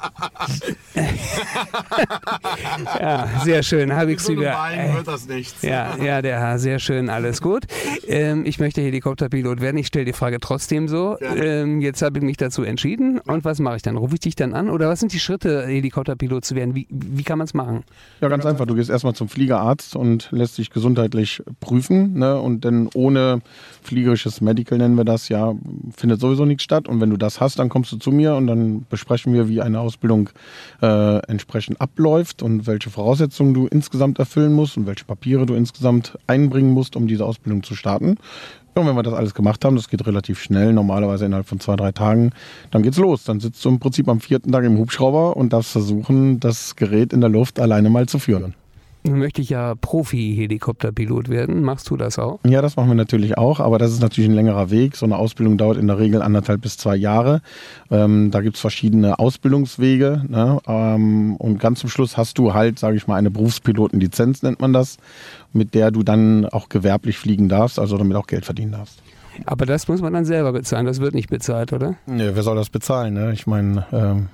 ja, 2.99 3.29
sehr 3.43 3.63
schön. 3.63 3.95
Habe 3.95 4.13
ich 4.13 4.27
wieder. 4.27 5.03
das 5.05 5.27
nichts. 5.27 5.61
Ja, 5.61 5.95
ja, 5.97 6.21
der 6.21 6.39
Herr, 6.39 6.59
sehr 6.59 6.79
schön, 6.79 7.09
alles 7.09 7.41
gut. 7.41 7.65
Ähm, 8.07 8.45
ich 8.45 8.59
möchte 8.59 8.81
Helikopterpilot 8.81 9.61
werden. 9.61 9.77
Ich 9.77 9.87
stelle 9.87 10.05
die 10.05 10.13
Frage 10.13 10.39
trotzdem 10.41 10.87
so. 10.89 11.17
Ähm, 11.21 11.79
jetzt 11.79 12.01
habe 12.01 12.19
ich 12.19 12.23
mich 12.23 12.37
dazu 12.37 12.63
entschieden. 12.63 13.19
Und 13.19 13.45
was 13.45 13.59
mache 13.59 13.77
ich 13.77 13.81
dann? 13.81 13.95
Rufe 13.95 14.15
ich 14.15 14.24
dich 14.25 14.35
dann 14.35 14.53
an? 14.53 14.69
Oder 14.69 14.89
was 14.89 14.99
sind 14.99 15.13
die 15.13 15.19
Schritte, 15.19 15.65
Helikopterpilot 15.65 16.43
zu 16.43 16.55
werden? 16.55 16.75
Wie, 16.75 16.87
wie 16.89 17.23
kann 17.23 17.37
man 17.37 17.45
es 17.45 17.53
machen? 17.53 17.83
Ja, 18.21 18.27
ganz 18.27 18.45
einfach. 18.45 18.65
Du 18.65 18.75
gehst 18.75 18.89
erstmal 18.89 19.13
zum 19.13 19.29
Fliegerarzt 19.29 19.95
und 19.95 20.29
lässt 20.31 20.57
dich 20.57 20.69
gesundheitlich 20.69 21.41
prüfen. 21.59 22.19
Ne? 22.19 22.39
Und 22.39 22.65
dann 22.65 22.89
ohne 22.93 23.41
fliegerisches 23.83 24.41
Medical 24.41 24.77
nennen 24.77 24.95
wir 24.95 25.05
das 25.05 25.29
ja, 25.29 25.53
findet 25.95 26.19
sowieso 26.19 26.45
nichts 26.45 26.63
statt. 26.63 26.87
Und 26.87 26.99
wenn 27.01 27.09
du 27.09 27.17
das 27.17 27.39
hast, 27.39 27.59
dann 27.59 27.69
kommst 27.69 27.91
du 27.91 27.97
zu 27.97 28.11
mir 28.11 28.35
und 28.35 28.47
dann 28.47 28.85
besprechen 28.89 29.33
wir, 29.33 29.47
wie 29.47 29.61
eine 29.61 29.79
Ausbildung 29.79 30.29
äh, 30.81 31.17
entsprechend 31.27 31.79
abläuft 31.79 32.41
und 32.43 32.67
welche 32.67 32.89
Voraussetzungen 32.89 33.53
du 33.53 33.67
insgesamt 33.67 34.19
erfüllen 34.19 34.53
musst 34.53 34.77
und 34.77 34.87
welche 34.87 35.05
Papiere 35.05 35.45
du 35.45 35.53
insgesamt 35.53 36.17
einbringen 36.27 36.71
musst, 36.71 36.95
um 36.95 37.07
diese 37.07 37.25
Ausbildung 37.25 37.63
zu 37.63 37.75
starten. 37.75 38.17
Und 38.77 38.87
wenn 38.87 38.95
wir 38.95 39.03
das 39.03 39.13
alles 39.13 39.33
gemacht 39.33 39.63
haben, 39.63 39.77
das 39.77 39.87
geht 39.87 40.05
relativ 40.05 40.41
schnell, 40.41 40.73
normalerweise 40.73 41.25
innerhalb 41.25 41.47
von 41.47 41.61
zwei, 41.61 41.77
drei 41.77 41.93
Tagen, 41.93 42.31
dann 42.71 42.83
geht's 42.83 42.97
los. 42.97 43.23
Dann 43.23 43.39
sitzt 43.39 43.63
du 43.63 43.69
im 43.69 43.79
Prinzip 43.79 44.09
am 44.09 44.19
vierten 44.19 44.51
Tag 44.51 44.65
im 44.65 44.77
Hubschrauber 44.77 45.37
und 45.37 45.53
darfst 45.53 45.71
versuchen, 45.71 46.41
das 46.41 46.75
Gerät 46.75 47.13
in 47.13 47.21
der 47.21 47.29
Luft 47.29 47.57
alleine 47.57 47.89
mal 47.89 48.05
zu 48.07 48.19
führen. 48.19 48.53
Nun 49.05 49.19
möchte 49.19 49.41
ich 49.41 49.49
ja 49.49 49.75
Profi-Helikopterpilot 49.75 51.29
werden. 51.29 51.61
Machst 51.61 51.89
du 51.89 51.97
das 51.97 52.17
auch? 52.17 52.39
Ja, 52.43 52.61
das 52.61 52.75
machen 52.75 52.89
wir 52.89 52.95
natürlich 52.95 53.37
auch, 53.37 53.59
aber 53.59 53.77
das 53.77 53.91
ist 53.91 54.01
natürlich 54.01 54.29
ein 54.29 54.35
längerer 54.35 54.71
Weg. 54.71 54.95
So 54.95 55.05
eine 55.05 55.17
Ausbildung 55.17 55.57
dauert 55.57 55.77
in 55.77 55.87
der 55.87 55.99
Regel 55.99 56.23
anderthalb 56.23 56.61
bis 56.61 56.77
zwei 56.77 56.95
Jahre. 56.95 57.41
Ähm, 57.91 58.31
da 58.31 58.41
gibt's 58.41 58.59
verschiedene 58.59 59.19
Ausbildungswege. 59.19 60.23
Ne? 60.27 60.59
Ähm, 60.67 61.35
und 61.35 61.59
ganz 61.59 61.81
zum 61.81 61.89
Schluss 61.89 62.17
hast 62.17 62.39
du 62.39 62.55
halt, 62.55 62.79
sage 62.79 62.97
ich 62.97 63.05
mal, 63.05 63.15
eine 63.15 63.29
Berufspilotenlizenz, 63.29 64.41
nennt 64.41 64.59
man 64.59 64.73
das, 64.73 64.97
mit 65.53 65.75
der 65.75 65.91
du 65.91 66.01
dann 66.01 66.45
auch 66.45 66.69
gewerblich 66.69 67.19
fliegen 67.19 67.47
darfst, 67.47 67.77
also 67.77 67.97
damit 67.97 68.17
auch 68.17 68.27
Geld 68.27 68.45
verdienen 68.45 68.71
darfst. 68.71 69.03
Aber 69.45 69.65
das 69.65 69.87
muss 69.87 70.01
man 70.01 70.13
dann 70.13 70.25
selber 70.25 70.51
bezahlen. 70.51 70.85
Das 70.85 70.99
wird 70.99 71.13
nicht 71.13 71.29
bezahlt, 71.29 71.73
oder? 71.73 71.95
Nee, 72.05 72.31
wer 72.33 72.43
soll 72.43 72.55
das 72.55 72.69
bezahlen? 72.69 73.13
Ne? 73.13 73.33
Ich 73.33 73.45
meine, 73.45 73.85
ähm, 73.91 74.29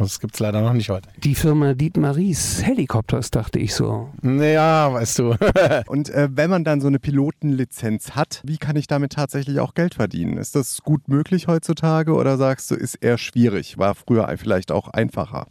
das 0.00 0.20
gibt's 0.20 0.40
leider 0.40 0.60
noch 0.60 0.72
nicht 0.72 0.90
heute. 0.90 1.08
Die 1.18 1.34
Firma 1.34 1.74
Dietmaries 1.74 2.62
Helikopters, 2.62 3.30
dachte 3.30 3.58
ich 3.58 3.74
so. 3.74 4.10
Naja, 4.22 4.92
weißt 4.92 5.18
du. 5.18 5.36
Und 5.86 6.10
äh, 6.10 6.28
wenn 6.32 6.50
man 6.50 6.64
dann 6.64 6.80
so 6.80 6.86
eine 6.86 6.98
Pilotenlizenz 6.98 8.12
hat, 8.12 8.40
wie 8.44 8.58
kann 8.58 8.76
ich 8.76 8.86
damit 8.86 9.12
tatsächlich 9.12 9.60
auch 9.60 9.74
Geld 9.74 9.94
verdienen? 9.94 10.38
Ist 10.38 10.56
das 10.56 10.82
gut 10.82 11.08
möglich 11.08 11.46
heutzutage 11.46 12.14
oder 12.14 12.36
sagst 12.36 12.70
du, 12.70 12.74
ist 12.74 12.96
eher 12.96 13.18
schwierig? 13.18 13.78
War 13.78 13.94
früher 13.94 14.28
vielleicht 14.36 14.72
auch 14.72 14.88
einfacher? 14.88 15.46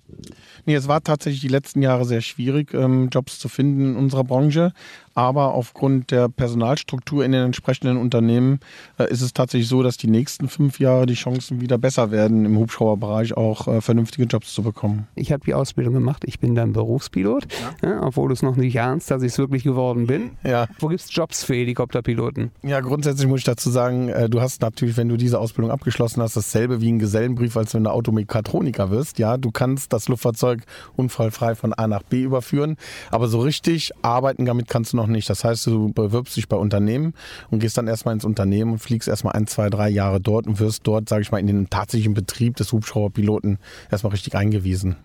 Nee, 0.70 0.76
es 0.76 0.88
war 0.88 1.02
tatsächlich 1.02 1.42
die 1.42 1.48
letzten 1.48 1.82
Jahre 1.82 2.06
sehr 2.06 2.22
schwierig, 2.22 2.76
ähm, 2.76 3.10
Jobs 3.12 3.40
zu 3.40 3.50
finden 3.50 3.94
in 3.94 3.96
unserer 3.96 4.24
Branche. 4.24 4.72
Aber 5.16 5.54
aufgrund 5.54 6.12
der 6.12 6.30
Personalstruktur 6.30 7.26
in 7.26 7.32
den 7.32 7.44
entsprechenden 7.44 7.98
Unternehmen 7.98 8.60
äh, 8.98 9.12
ist 9.12 9.22
es 9.22 9.34
tatsächlich 9.34 9.68
so, 9.68 9.84
dass 9.84 9.98
die 9.98 10.08
nächsten 10.08 10.48
fünf 10.48 10.80
Jahre 10.80 11.08
die 11.08 11.16
Chancen 11.16 11.60
wieder 11.60 11.78
besser 11.78 12.12
werden, 12.12 12.46
im 12.46 12.58
Hubschrauberbereich 12.58 13.36
auch 13.36 13.68
äh, 13.68 13.82
vernünftige 13.82 14.28
Jobs 14.28 14.54
zu 14.54 14.62
bekommen. 14.62 15.08
Ich 15.16 15.32
habe 15.32 15.44
die 15.44 15.56
Ausbildung 15.56 15.96
gemacht. 15.96 16.24
Ich 16.26 16.40
bin 16.40 16.56
dann 16.56 16.72
Berufspilot, 16.72 17.48
ja, 17.84 18.02
obwohl 18.04 18.30
du 18.30 18.34
es 18.34 18.44
noch 18.44 18.56
nicht 18.56 18.80
ahnst, 18.80 19.12
dass 19.12 19.24
ich 19.24 19.34
es 19.34 19.38
wirklich 19.40 19.64
geworden 19.64 20.08
bin. 20.08 20.38
Ja. 20.44 20.68
Wo 20.80 20.88
gibt 20.88 21.02
es 21.02 21.14
Jobs 21.14 21.44
für 21.44 21.56
Helikopterpiloten? 21.56 22.52
Ja, 22.62 22.80
grundsätzlich 22.80 23.28
muss 23.28 23.40
ich 23.40 23.46
dazu 23.46 23.72
sagen, 23.72 24.10
äh, 24.10 24.30
du 24.30 24.40
hast 24.40 24.62
natürlich, 24.62 24.96
wenn 24.96 25.10
du 25.10 25.18
diese 25.18 25.40
Ausbildung 25.40 25.72
abgeschlossen 25.72 26.22
hast, 26.22 26.38
dasselbe 26.38 26.80
wie 26.80 26.92
ein 26.92 27.00
Gesellenbrief, 27.00 27.58
als 27.58 27.74
wenn 27.74 27.84
du 27.84 27.92
Automechatroniker 27.92 28.92
wirst. 28.92 29.20
Ja, 29.20 29.38
du 29.38 29.52
kannst 29.52 29.92
das 29.92 30.08
Luftfahrzeug 30.08 30.59
unfallfrei 30.96 31.56
von 31.56 31.74
A 31.74 31.88
nach 31.88 32.04
B 32.04 32.24
überführen, 32.24 32.78
aber 33.12 33.28
so 33.28 33.40
richtig 33.40 33.92
arbeiten 34.02 34.46
damit 34.46 34.68
kannst 34.68 34.94
du 34.94 34.98
noch 34.98 35.08
nicht. 35.08 35.30
Das 35.30 35.44
heißt, 35.44 35.68
du 35.68 35.94
bewirbst 35.94 36.36
dich 36.36 36.48
bei 36.48 36.58
Unternehmen 36.58 37.14
und 37.50 37.60
gehst 37.60 37.78
dann 37.78 37.88
erstmal 37.88 38.14
ins 38.14 38.26
Unternehmen 38.26 38.74
und 38.74 38.80
fliegst 38.80 39.08
erstmal 39.08 39.34
ein, 39.34 39.48
zwei, 39.48 39.70
drei 39.70 39.90
Jahre 39.90 40.20
dort 40.20 40.48
und 40.48 40.60
wirst 40.60 40.86
dort, 40.88 41.08
sage 41.08 41.22
ich 41.22 41.32
mal, 41.32 41.40
in 41.40 41.48
den 41.48 41.70
tatsächlichen 41.70 42.14
Betrieb 42.14 42.56
des 42.56 42.72
Hubschrauberpiloten 42.72 43.60
erstmal 43.92 44.12
richtig 44.12 44.36
eingewiesen. 44.36 44.96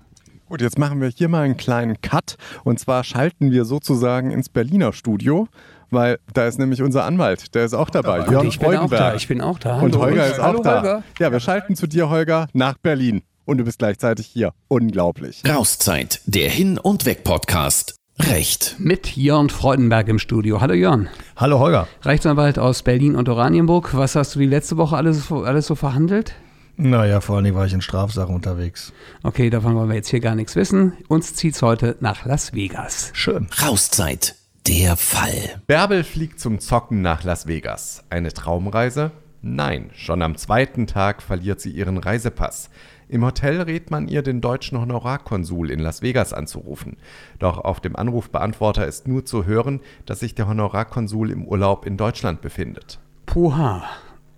Gut, 0.48 0.60
jetzt 0.60 0.78
machen 0.78 1.00
wir 1.00 1.08
hier 1.08 1.28
mal 1.28 1.42
einen 1.42 1.56
kleinen 1.56 2.00
Cut 2.00 2.36
und 2.64 2.78
zwar 2.78 3.02
schalten 3.02 3.50
wir 3.50 3.64
sozusagen 3.64 4.30
ins 4.30 4.48
Berliner 4.48 4.92
Studio, 4.92 5.48
weil 5.90 6.18
da 6.32 6.46
ist 6.46 6.58
nämlich 6.58 6.82
unser 6.82 7.04
Anwalt, 7.04 7.54
der 7.54 7.64
ist 7.64 7.74
auch 7.74 7.90
dabei. 7.90 8.26
Jörn 8.30 8.46
ich 8.46 8.58
bin 8.58 8.68
auch 8.68 8.72
Freudenberg. 8.72 9.00
da, 9.00 9.14
ich 9.14 9.28
bin 9.28 9.40
auch 9.40 9.58
da. 9.58 9.80
Und 9.80 9.94
Hallo. 9.94 10.04
Holger 10.04 10.26
ist 10.26 10.38
auch 10.38 10.44
Hallo, 10.44 10.62
da. 10.62 10.76
Holger. 10.76 11.02
Ja, 11.18 11.32
wir 11.32 11.40
schalten 11.40 11.76
zu 11.76 11.86
dir, 11.86 12.10
Holger, 12.10 12.48
nach 12.52 12.76
Berlin. 12.78 13.22
Und 13.44 13.58
du 13.58 13.64
bist 13.64 13.78
gleichzeitig 13.78 14.26
hier. 14.26 14.52
Unglaublich. 14.68 15.42
Rauszeit, 15.46 16.20
der 16.26 16.48
Hin- 16.48 16.78
und 16.78 17.04
Weg-Podcast. 17.04 17.96
Recht. 18.18 18.76
Mit 18.78 19.16
Jörn 19.16 19.50
Freudenberg 19.50 20.08
im 20.08 20.18
Studio. 20.18 20.60
Hallo 20.60 20.72
Jörn. 20.72 21.08
Hallo 21.36 21.58
Holger. 21.58 21.88
Rechtsanwalt 22.02 22.58
aus 22.58 22.82
Berlin 22.82 23.16
und 23.16 23.28
Oranienburg. 23.28 23.94
Was 23.94 24.14
hast 24.14 24.34
du 24.34 24.38
die 24.38 24.46
letzte 24.46 24.76
Woche 24.76 24.96
alles, 24.96 25.30
alles 25.30 25.66
so 25.66 25.74
verhandelt? 25.74 26.34
Naja, 26.76 27.20
vor 27.20 27.36
allen 27.36 27.44
Dingen 27.44 27.56
war 27.56 27.66
ich 27.66 27.72
in 27.72 27.82
Strafsachen 27.82 28.34
unterwegs. 28.34 28.92
Okay, 29.22 29.50
davon 29.50 29.74
wollen 29.74 29.88
wir 29.88 29.96
jetzt 29.96 30.08
hier 30.08 30.20
gar 30.20 30.34
nichts 30.36 30.56
wissen. 30.56 30.94
Uns 31.08 31.34
zieht's 31.34 31.60
heute 31.60 31.96
nach 32.00 32.24
Las 32.24 32.54
Vegas. 32.54 33.10
Schön. 33.14 33.48
Rauszeit, 33.62 34.36
der 34.66 34.96
Fall. 34.96 35.60
Bärbel 35.66 36.02
fliegt 36.02 36.40
zum 36.40 36.60
Zocken 36.60 37.02
nach 37.02 37.24
Las 37.24 37.46
Vegas. 37.46 38.04
Eine 38.10 38.32
Traumreise? 38.32 39.10
Nein, 39.46 39.90
schon 39.92 40.22
am 40.22 40.38
zweiten 40.38 40.86
Tag 40.86 41.20
verliert 41.20 41.60
sie 41.60 41.70
ihren 41.70 41.98
Reisepass. 41.98 42.70
Im 43.10 43.22
Hotel 43.22 43.60
rät 43.60 43.90
man 43.90 44.08
ihr, 44.08 44.22
den 44.22 44.40
deutschen 44.40 44.80
Honorarkonsul 44.80 45.70
in 45.70 45.80
Las 45.80 46.00
Vegas 46.00 46.32
anzurufen. 46.32 46.96
Doch 47.40 47.58
auf 47.58 47.80
dem 47.80 47.94
Anrufbeantworter 47.94 48.86
ist 48.86 49.06
nur 49.06 49.26
zu 49.26 49.44
hören, 49.44 49.80
dass 50.06 50.20
sich 50.20 50.34
der 50.34 50.48
Honorarkonsul 50.48 51.30
im 51.30 51.44
Urlaub 51.44 51.84
in 51.84 51.98
Deutschland 51.98 52.40
befindet. 52.40 52.98
Puha. 53.26 53.84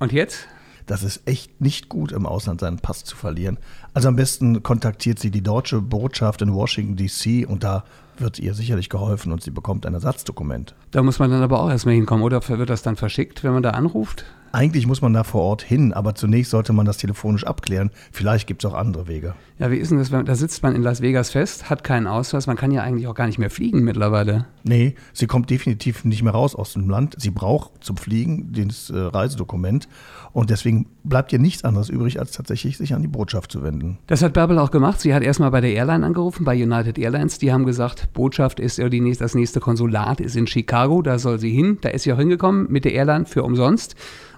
Und 0.01 0.11
jetzt? 0.11 0.49
Das 0.87 1.05
ist 1.05 1.23
echt 1.29 1.61
nicht 1.61 1.89
gut, 1.89 2.11
im 2.11 2.27
Ausland 2.27 2.61
seinen 2.61 2.79
Pass 2.81 3.05
zu 3.05 3.15
verlieren. 3.15 3.59
Also 3.95 4.09
am 4.09 4.17
besten 4.17 4.65
kontaktiert 4.65 5.21
sie 5.21 5.31
die 5.31 5.43
deutsche 5.43 5.81
Botschaft 5.81 6.43
in 6.43 6.53
Washington, 6.53 6.97
D.C. 6.97 7.47
und 7.47 7.63
da 7.63 7.85
wird 8.19 8.41
ihr 8.41 8.55
sicherlich 8.55 8.89
geholfen 8.89 9.31
und 9.31 9.41
sie 9.41 9.53
bekommt 9.53 9.87
ein 9.87 9.95
Ersatzdokument. 9.95 10.75
Da 10.91 11.05
muss 11.05 11.21
man 11.21 11.31
dann 11.31 11.43
aber 11.43 11.61
auch 11.61 11.71
erstmal 11.71 11.95
hinkommen. 11.95 12.25
Oder 12.25 12.41
wird 12.49 12.71
das 12.71 12.83
dann 12.83 12.97
verschickt, 12.97 13.45
wenn 13.45 13.53
man 13.53 13.63
da 13.63 13.71
anruft? 13.71 14.25
Eigentlich 14.53 14.87
muss 14.87 15.03
man 15.03 15.13
da 15.13 15.25
vor 15.25 15.43
Ort 15.43 15.63
hin, 15.63 15.93
aber 15.93 16.15
zunächst 16.15 16.51
sollte 16.51 16.73
man 16.73 16.87
das 16.87 16.97
telefonisch 16.97 17.45
abklären. 17.45 17.91
Vielleicht 18.13 18.47
gibt 18.47 18.65
es 18.65 18.71
auch 18.71 18.75
andere 18.75 19.09
Wege. 19.09 19.35
Ja, 19.59 19.71
wie 19.71 19.77
ist 19.77 19.91
denn 19.91 19.99
das? 19.99 20.11
Da 20.11 20.35
sitzt 20.35 20.63
man 20.63 20.75
in 20.75 20.83
Las 20.83 21.01
Vegas 21.01 21.31
fest, 21.31 21.71
hat 21.71 21.83
keinen 21.83 22.07
Ausweis. 22.07 22.47
Man 22.47 22.57
kann 22.57 22.71
ja 22.71 22.83
eigentlich 22.83 23.07
auch 23.07 23.15
gar 23.15 23.27
nicht 23.27 23.39
mehr 23.39 23.51
fliegen 23.51 23.85
mittlerweile. 23.85 24.47
Nee, 24.65 24.95
sie 25.15 25.27
kommt 25.27 25.49
definitiv 25.49 26.05
nicht 26.05 26.23
mehr 26.23 26.33
raus 26.33 26.55
aus 26.55 26.75
dem 26.75 26.91
Land. 26.91 27.15
Sie 27.19 27.31
braucht 27.31 27.83
zum 27.83 27.97
Fliegen 27.97 28.53
das 28.53 28.91
äh, 28.91 28.99
Reisedokument 28.99 29.89
und 30.33 30.51
deswegen 30.51 30.87
bleibt 31.05 31.33
ihr 31.33 31.39
nichts 31.39 31.65
anderes 31.65 31.89
übrig, 31.89 32.19
als 32.19 32.33
tatsächlich 32.33 32.77
sich 32.77 32.93
an 32.93 33.01
die 33.01 33.09
Botschaft 33.09 33.51
zu 33.51 33.63
wenden. 33.63 33.99
Das 34.07 34.23
hat 34.23 34.35
Bärbel 34.35 34.59
auch 34.59 34.71
gemacht. 34.71 35.01
Sie 35.01 35.15
hat 35.15 35.23
erstmal 35.23 35.51
bei 35.51 35.63
der 35.63 35.73
Airline 35.73 36.05
angerufen, 36.05 36.45
bei 36.45 36.63
United 36.63 36.99
Airlines. 36.99 37.39
Die 37.39 37.53
haben 37.53 37.65
gesagt, 37.65 38.13
Botschaft 38.13 38.61
ist 38.61 38.77
ja 38.77 38.91
die 38.91 39.01
nächste, 39.01 39.25
das 39.25 39.35
nächste 39.35 39.61
Konsulat 39.61 40.21
ist 40.21 40.37
in 40.37 40.47
Chicago, 40.47 41.01
da 41.01 41.19
soll 41.19 41.39
sie 41.39 41.51
hin. 41.51 41.79
Da 41.81 41.89
ist 41.89 42.03
sie 42.03 42.13
auch 42.13 42.19
hingekommen 42.19 42.67
mit 42.69 42.85
der 42.85 42.93
Airline 42.93 43.25
für 43.25 43.43
umsonst. 43.43 43.97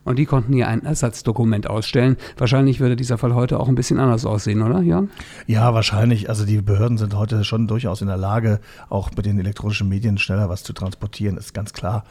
Und 0.09 0.19
die 0.19 0.25
konnten 0.25 0.55
ihr 0.55 0.67
ein 0.69 0.87
Ersatzdokument 0.87 1.69
ausstellen. 1.69 2.17
Wahrscheinlich 2.39 2.81
würde 2.81 2.97
dieser 2.97 3.19
Fall 3.19 3.35
heute 3.35 3.61
auch 3.61 3.69
ein 3.69 3.75
bisschen 3.75 4.01
anders 4.01 4.25
aussehen, 4.25 4.63
oder, 4.63 4.81
Jan? 4.81 5.11
Ja, 5.47 5.75
wahrscheinlich. 5.75 6.31
Also 6.31 6.47
die 6.47 6.63
Behörden 6.63 6.97
sind 6.97 7.15
heute 7.15 7.45
schon 7.45 7.69
durchaus 7.69 8.01
in 8.01 8.07
der 8.09 8.17
Lage, 8.17 8.61
auch 8.89 9.11
mit 9.15 9.27
den 9.27 9.39
elektronischen 9.39 9.87
Medien 9.87 10.17
schneller 10.17 10.49
was 10.49 10.63
zu 10.63 10.73
transportieren, 10.73 11.37
ist 11.37 11.53
ganz 11.53 11.75
klar. 11.75 12.05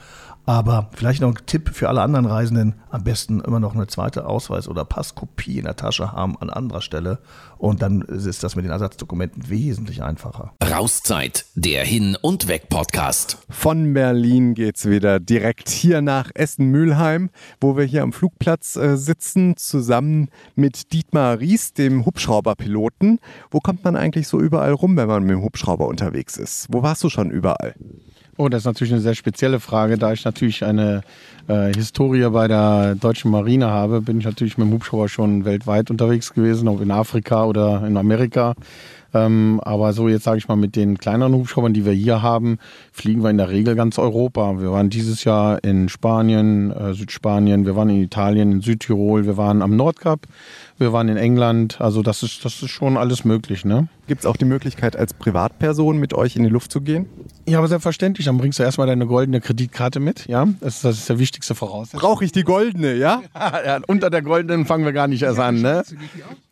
Aber 0.48 0.88
vielleicht 0.94 1.20
noch 1.20 1.28
ein 1.28 1.44
Tipp 1.44 1.72
für 1.74 1.90
alle 1.90 2.00
anderen 2.00 2.24
Reisenden, 2.24 2.76
am 2.88 3.04
besten 3.04 3.40
immer 3.40 3.60
noch 3.60 3.74
eine 3.74 3.86
zweite 3.86 4.24
Ausweis- 4.24 4.66
oder 4.66 4.86
Passkopie 4.86 5.58
in 5.58 5.66
der 5.66 5.76
Tasche 5.76 6.12
haben 6.12 6.38
an 6.38 6.48
anderer 6.48 6.80
Stelle. 6.80 7.18
Und 7.58 7.82
dann 7.82 8.00
ist 8.00 8.42
das 8.42 8.56
mit 8.56 8.64
den 8.64 8.72
Ersatzdokumenten 8.72 9.50
wesentlich 9.50 10.02
einfacher. 10.02 10.54
Rauszeit, 10.64 11.44
der 11.54 11.84
Hin- 11.84 12.16
und 12.22 12.48
Weg-Podcast. 12.48 13.36
Von 13.50 13.92
Berlin 13.92 14.54
geht's 14.54 14.88
wieder 14.88 15.20
direkt 15.20 15.68
hier 15.68 16.00
nach 16.00 16.30
Essen-Mülheim, 16.32 17.28
wo 17.60 17.76
wir 17.76 17.84
hier 17.84 18.02
am 18.02 18.14
Flugplatz 18.14 18.76
äh, 18.76 18.96
sitzen, 18.96 19.54
zusammen 19.58 20.30
mit 20.54 20.94
Dietmar 20.94 21.40
Ries, 21.40 21.74
dem 21.74 22.06
Hubschrauberpiloten. 22.06 23.20
Wo 23.50 23.60
kommt 23.60 23.84
man 23.84 23.96
eigentlich 23.96 24.28
so 24.28 24.40
überall 24.40 24.72
rum, 24.72 24.96
wenn 24.96 25.08
man 25.08 25.24
mit 25.24 25.32
dem 25.32 25.42
Hubschrauber 25.42 25.86
unterwegs 25.86 26.38
ist? 26.38 26.68
Wo 26.70 26.82
warst 26.82 27.04
du 27.04 27.10
schon 27.10 27.30
überall? 27.30 27.74
Oh, 28.40 28.48
das 28.48 28.60
ist 28.60 28.66
natürlich 28.66 28.92
eine 28.92 29.02
sehr 29.02 29.16
spezielle 29.16 29.58
Frage. 29.58 29.98
Da 29.98 30.12
ich 30.12 30.24
natürlich 30.24 30.64
eine 30.64 31.00
äh, 31.48 31.74
Historie 31.74 32.30
bei 32.30 32.46
der 32.46 32.94
deutschen 32.94 33.32
Marine 33.32 33.66
habe, 33.66 34.00
bin 34.00 34.20
ich 34.20 34.26
natürlich 34.26 34.56
mit 34.56 34.68
dem 34.68 34.74
Hubschrauber 34.74 35.08
schon 35.08 35.44
weltweit 35.44 35.90
unterwegs 35.90 36.32
gewesen, 36.32 36.68
ob 36.68 36.80
in 36.80 36.92
Afrika 36.92 37.46
oder 37.46 37.84
in 37.84 37.96
Amerika. 37.96 38.54
Ähm, 39.14 39.60
aber 39.64 39.92
so 39.92 40.08
jetzt 40.08 40.24
sage 40.24 40.38
ich 40.38 40.48
mal 40.48 40.56
mit 40.56 40.76
den 40.76 40.98
kleineren 40.98 41.34
Hubschraubern, 41.34 41.72
die 41.72 41.84
wir 41.84 41.92
hier 41.92 42.20
haben, 42.22 42.58
fliegen 42.92 43.22
wir 43.22 43.30
in 43.30 43.38
der 43.38 43.48
Regel 43.48 43.74
ganz 43.74 43.98
Europa. 43.98 44.60
Wir 44.60 44.70
waren 44.70 44.90
dieses 44.90 45.24
Jahr 45.24 45.62
in 45.64 45.88
Spanien, 45.88 46.70
äh, 46.70 46.92
Südspanien, 46.94 47.64
wir 47.64 47.74
waren 47.74 47.88
in 47.88 48.02
Italien, 48.02 48.52
in 48.52 48.60
Südtirol, 48.60 49.24
wir 49.24 49.36
waren 49.36 49.62
am 49.62 49.76
Nordkap, 49.76 50.26
wir 50.76 50.92
waren 50.92 51.08
in 51.08 51.16
England. 51.16 51.80
Also 51.80 52.02
das 52.02 52.22
ist, 52.22 52.44
das 52.44 52.62
ist 52.62 52.70
schon 52.70 52.96
alles 52.96 53.24
möglich, 53.24 53.64
ne? 53.64 53.88
Gibt 54.06 54.20
es 54.20 54.26
auch 54.26 54.38
die 54.38 54.46
Möglichkeit, 54.46 54.96
als 54.96 55.12
Privatperson 55.12 55.98
mit 55.98 56.14
euch 56.14 56.34
in 56.34 56.42
die 56.42 56.48
Luft 56.48 56.72
zu 56.72 56.80
gehen? 56.80 57.06
Ja, 57.46 57.58
aber 57.58 57.68
selbstverständlich. 57.68 58.26
Dann 58.26 58.38
bringst 58.38 58.58
du 58.58 58.62
erstmal 58.62 58.86
deine 58.86 59.06
goldene 59.06 59.40
Kreditkarte 59.40 60.00
mit, 60.00 60.26
ja? 60.28 60.46
Das 60.60 60.76
ist, 60.76 60.84
das 60.84 60.98
ist 60.98 61.08
der 61.08 61.18
wichtigste 61.18 61.54
Voraussetzung. 61.54 62.00
Brauche 62.00 62.24
ich 62.24 62.32
die 62.32 62.42
goldene, 62.42 62.94
ja? 62.94 63.22
ja, 63.34 63.80
unter 63.86 64.08
der 64.08 64.22
goldenen 64.22 64.64
fangen 64.64 64.84
wir 64.84 64.92
gar 64.92 65.08
nicht 65.08 65.22
erst 65.22 65.38
an, 65.38 65.60
ne? 65.60 65.82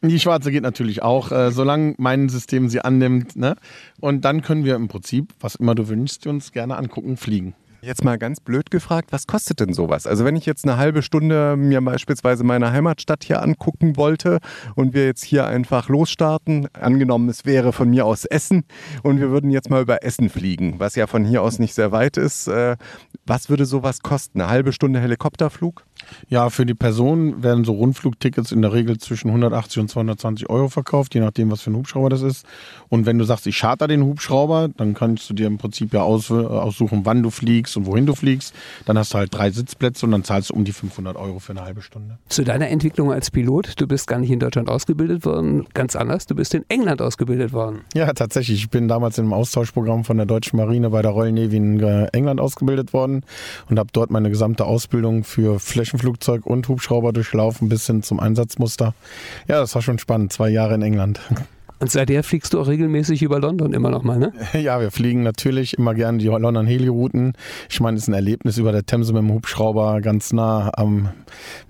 Die 0.02 0.20
schwarze 0.20 0.52
geht 0.52 0.62
natürlich 0.62 1.02
auch, 1.02 1.32
äh, 1.32 1.50
solange 1.50 1.94
mein 1.98 2.28
System 2.28 2.45
sie 2.68 2.80
annimmt, 2.80 3.36
ne? 3.36 3.56
Und 4.00 4.24
dann 4.24 4.42
können 4.42 4.64
wir 4.64 4.74
im 4.76 4.88
Prinzip, 4.88 5.32
was 5.40 5.56
immer 5.56 5.74
du 5.74 5.88
wünschst, 5.88 6.26
uns 6.26 6.52
gerne 6.52 6.76
angucken, 6.76 7.16
fliegen. 7.16 7.54
Jetzt 7.86 8.02
mal 8.02 8.18
ganz 8.18 8.40
blöd 8.40 8.72
gefragt, 8.72 9.12
was 9.12 9.28
kostet 9.28 9.60
denn 9.60 9.72
sowas? 9.72 10.08
Also 10.08 10.24
wenn 10.24 10.34
ich 10.34 10.44
jetzt 10.44 10.64
eine 10.64 10.76
halbe 10.76 11.02
Stunde 11.02 11.56
mir 11.56 11.80
beispielsweise 11.80 12.42
meine 12.42 12.72
Heimatstadt 12.72 13.22
hier 13.22 13.40
angucken 13.40 13.96
wollte 13.96 14.40
und 14.74 14.92
wir 14.92 15.04
jetzt 15.04 15.22
hier 15.22 15.46
einfach 15.46 15.88
losstarten, 15.88 16.68
angenommen 16.72 17.28
es 17.28 17.44
wäre 17.44 17.72
von 17.72 17.88
mir 17.88 18.04
aus 18.04 18.24
Essen 18.24 18.64
und 19.04 19.20
wir 19.20 19.30
würden 19.30 19.52
jetzt 19.52 19.70
mal 19.70 19.82
über 19.82 20.02
Essen 20.02 20.30
fliegen, 20.30 20.80
was 20.80 20.96
ja 20.96 21.06
von 21.06 21.24
hier 21.24 21.42
aus 21.42 21.60
nicht 21.60 21.74
sehr 21.74 21.92
weit 21.92 22.16
ist, 22.16 22.48
äh, 22.48 22.76
was 23.24 23.50
würde 23.50 23.66
sowas 23.66 24.00
kosten? 24.00 24.40
Eine 24.40 24.50
halbe 24.50 24.72
Stunde 24.72 25.00
Helikopterflug? 25.00 25.84
Ja, 26.28 26.50
für 26.50 26.66
die 26.66 26.74
Person 26.74 27.42
werden 27.42 27.64
so 27.64 27.72
Rundflugtickets 27.72 28.52
in 28.52 28.62
der 28.62 28.72
Regel 28.72 28.98
zwischen 28.98 29.28
180 29.28 29.80
und 29.80 29.88
220 29.88 30.48
Euro 30.50 30.68
verkauft, 30.68 31.14
je 31.14 31.20
nachdem, 31.20 31.50
was 31.50 31.62
für 31.62 31.70
ein 31.70 31.76
Hubschrauber 31.76 32.08
das 32.08 32.22
ist. 32.22 32.46
Und 32.88 33.06
wenn 33.06 33.18
du 33.18 33.24
sagst, 33.24 33.46
ich 33.46 33.56
charter 33.58 33.88
den 33.88 34.02
Hubschrauber, 34.02 34.68
dann 34.76 34.94
kannst 34.94 35.28
du 35.30 35.34
dir 35.34 35.46
im 35.46 35.58
Prinzip 35.58 35.92
ja 35.92 36.02
aus, 36.02 36.30
äh, 36.30 36.34
aussuchen, 36.34 37.02
wann 37.04 37.22
du 37.22 37.30
fliegst 37.30 37.76
und 37.76 37.86
wohin 37.86 38.06
du 38.06 38.14
fliegst. 38.14 38.54
Dann 38.84 38.98
hast 38.98 39.14
du 39.14 39.18
halt 39.18 39.34
drei 39.34 39.50
Sitzplätze 39.50 40.06
und 40.06 40.12
dann 40.12 40.24
zahlst 40.24 40.50
du 40.50 40.54
um 40.54 40.64
die 40.64 40.72
500 40.72 41.16
Euro 41.16 41.38
für 41.38 41.52
eine 41.52 41.62
halbe 41.62 41.82
Stunde. 41.82 42.18
Zu 42.28 42.44
deiner 42.44 42.68
Entwicklung 42.68 43.12
als 43.12 43.30
Pilot, 43.30 43.80
du 43.80 43.86
bist 43.86 44.06
gar 44.06 44.18
nicht 44.18 44.30
in 44.30 44.38
Deutschland 44.38 44.68
ausgebildet 44.68 45.24
worden, 45.24 45.66
ganz 45.74 45.96
anders, 45.96 46.26
du 46.26 46.34
bist 46.34 46.54
in 46.54 46.64
England 46.68 47.02
ausgebildet 47.02 47.52
worden. 47.52 47.80
Ja, 47.94 48.12
tatsächlich. 48.12 48.58
Ich 48.58 48.70
bin 48.70 48.88
damals 48.88 49.18
im 49.18 49.32
Austauschprogramm 49.32 50.04
von 50.04 50.16
der 50.16 50.26
Deutschen 50.26 50.56
Marine 50.56 50.90
bei 50.90 51.02
der 51.02 51.10
Royal 51.10 51.32
Navy 51.32 51.56
in 51.56 51.80
äh, 51.80 52.06
England 52.12 52.40
ausgebildet 52.40 52.92
worden 52.92 53.22
und 53.68 53.78
habe 53.78 53.88
dort 53.92 54.10
meine 54.10 54.30
gesamte 54.30 54.64
Ausbildung 54.64 55.24
für 55.24 55.58
Flächenflugzeug 55.96 56.46
und 56.46 56.68
Hubschrauber 56.68 57.12
durchlaufen 57.12 57.68
bis 57.68 57.86
hin 57.86 58.02
zum 58.02 58.20
Einsatzmuster. 58.20 58.94
Ja, 59.48 59.60
das 59.60 59.74
war 59.74 59.82
schon 59.82 59.98
spannend. 59.98 60.32
Zwei 60.32 60.50
Jahre 60.50 60.74
in 60.74 60.82
England. 60.82 61.20
Und 61.78 61.90
seither 61.90 62.22
fliegst 62.22 62.54
du 62.54 62.60
auch 62.60 62.68
regelmäßig 62.68 63.20
über 63.20 63.38
London 63.38 63.74
immer 63.74 63.90
noch 63.90 64.02
mal, 64.02 64.18
ne? 64.18 64.32
Ja, 64.54 64.80
wir 64.80 64.90
fliegen 64.90 65.22
natürlich 65.22 65.76
immer 65.76 65.92
gerne 65.92 66.16
die 66.16 66.28
London 66.28 66.66
Heli-Routen. 66.66 67.34
Ich 67.68 67.80
meine, 67.80 67.98
es 67.98 68.04
ist 68.04 68.08
ein 68.08 68.14
Erlebnis, 68.14 68.56
über 68.56 68.72
der 68.72 68.86
Themse 68.86 69.12
mit 69.12 69.20
dem 69.20 69.30
Hubschrauber 69.30 70.00
ganz 70.00 70.32
nah 70.32 70.70
am 70.74 71.10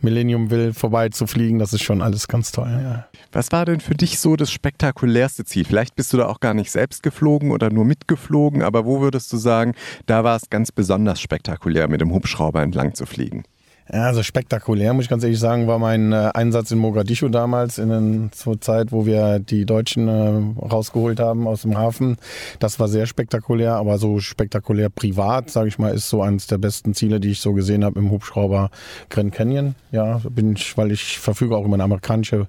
Millennium 0.03 0.49
Ville 0.49 0.75
vorbei 0.75 1.09
zu 1.09 1.27
fliegen. 1.27 1.59
Das 1.59 1.73
ist 1.73 1.83
schon 1.83 2.03
alles 2.03 2.29
ganz 2.29 2.53
toll. 2.53 2.69
Ja. 2.71 3.09
Was 3.33 3.51
war 3.51 3.65
denn 3.65 3.81
für 3.81 3.97
dich 3.97 4.21
so 4.21 4.37
das 4.37 4.53
spektakulärste 4.53 5.45
Ziel? 5.45 5.65
Vielleicht 5.65 5.97
bist 5.97 6.13
du 6.13 6.19
da 6.19 6.27
auch 6.27 6.39
gar 6.39 6.55
nicht 6.55 6.71
selbst 6.71 7.03
geflogen 7.03 7.51
oder 7.51 7.71
nur 7.71 7.85
mitgeflogen, 7.85 8.63
aber 8.63 8.85
wo 8.85 9.01
würdest 9.01 9.33
du 9.33 9.39
sagen, 9.39 9.75
da 10.07 10.23
war 10.23 10.37
es 10.37 10.49
ganz 10.51 10.71
besonders 10.71 11.21
spektakulär, 11.21 11.89
mit 11.89 12.01
dem 12.01 12.13
Hubschrauber 12.13 12.63
entlang 12.63 12.95
zu 12.95 13.07
fliegen? 13.07 13.43
Ja, 13.93 14.07
also 14.07 14.25
spektakulär, 14.25 14.93
muss 14.95 15.05
ich 15.05 15.09
ganz 15.09 15.23
ehrlich 15.23 15.39
sagen, 15.39 15.69
war 15.69 15.79
mein 15.79 16.13
äh, 16.13 16.31
Einsatz 16.35 16.73
in 16.73 16.79
Mogadischu 16.79 17.29
damals, 17.29 17.79
in 17.79 17.89
den, 17.89 18.33
zur 18.33 18.61
Zeit, 18.61 18.91
wo 18.91 19.07
wir 19.07 19.39
die 19.39 19.65
Deutschen 19.65 20.09
äh, 20.09 20.65
rausgeholt 20.65 21.21
haben 21.21 21.47
aus 21.47 21.63
dem 21.63 21.79
Hafen. 21.79 22.17
Das 22.59 22.81
war 22.81 22.89
sehr 22.89 23.07
spektakulär, 23.07 23.75
aber 23.77 23.99
so 23.99 24.19
spektakulär 24.19 24.89
privat, 24.89 25.51
sage 25.51 25.69
ich 25.69 25.79
mal, 25.79 25.95
ist 25.95 26.09
so 26.09 26.21
eines 26.21 26.49
der 26.49 26.59
besten 26.59 26.95
Ziele, 26.95 27.21
die 27.21 27.31
ich 27.31 27.41
so 27.41 27.53
gesehen 27.53 27.85
habe 27.85 28.01
im 28.01 28.11
Hubschrauber 28.11 28.71
Grand 29.09 29.33
Canyon. 29.33 29.77
Ja, 29.93 30.21
bin 30.31 30.57
ich, 30.57 30.77
weil 30.77 30.91
ich 30.91 31.21
verfüge 31.21 31.57
auch 31.57 31.65
über 31.65 31.75
eine 31.75 31.85
amerikanische 31.85 32.49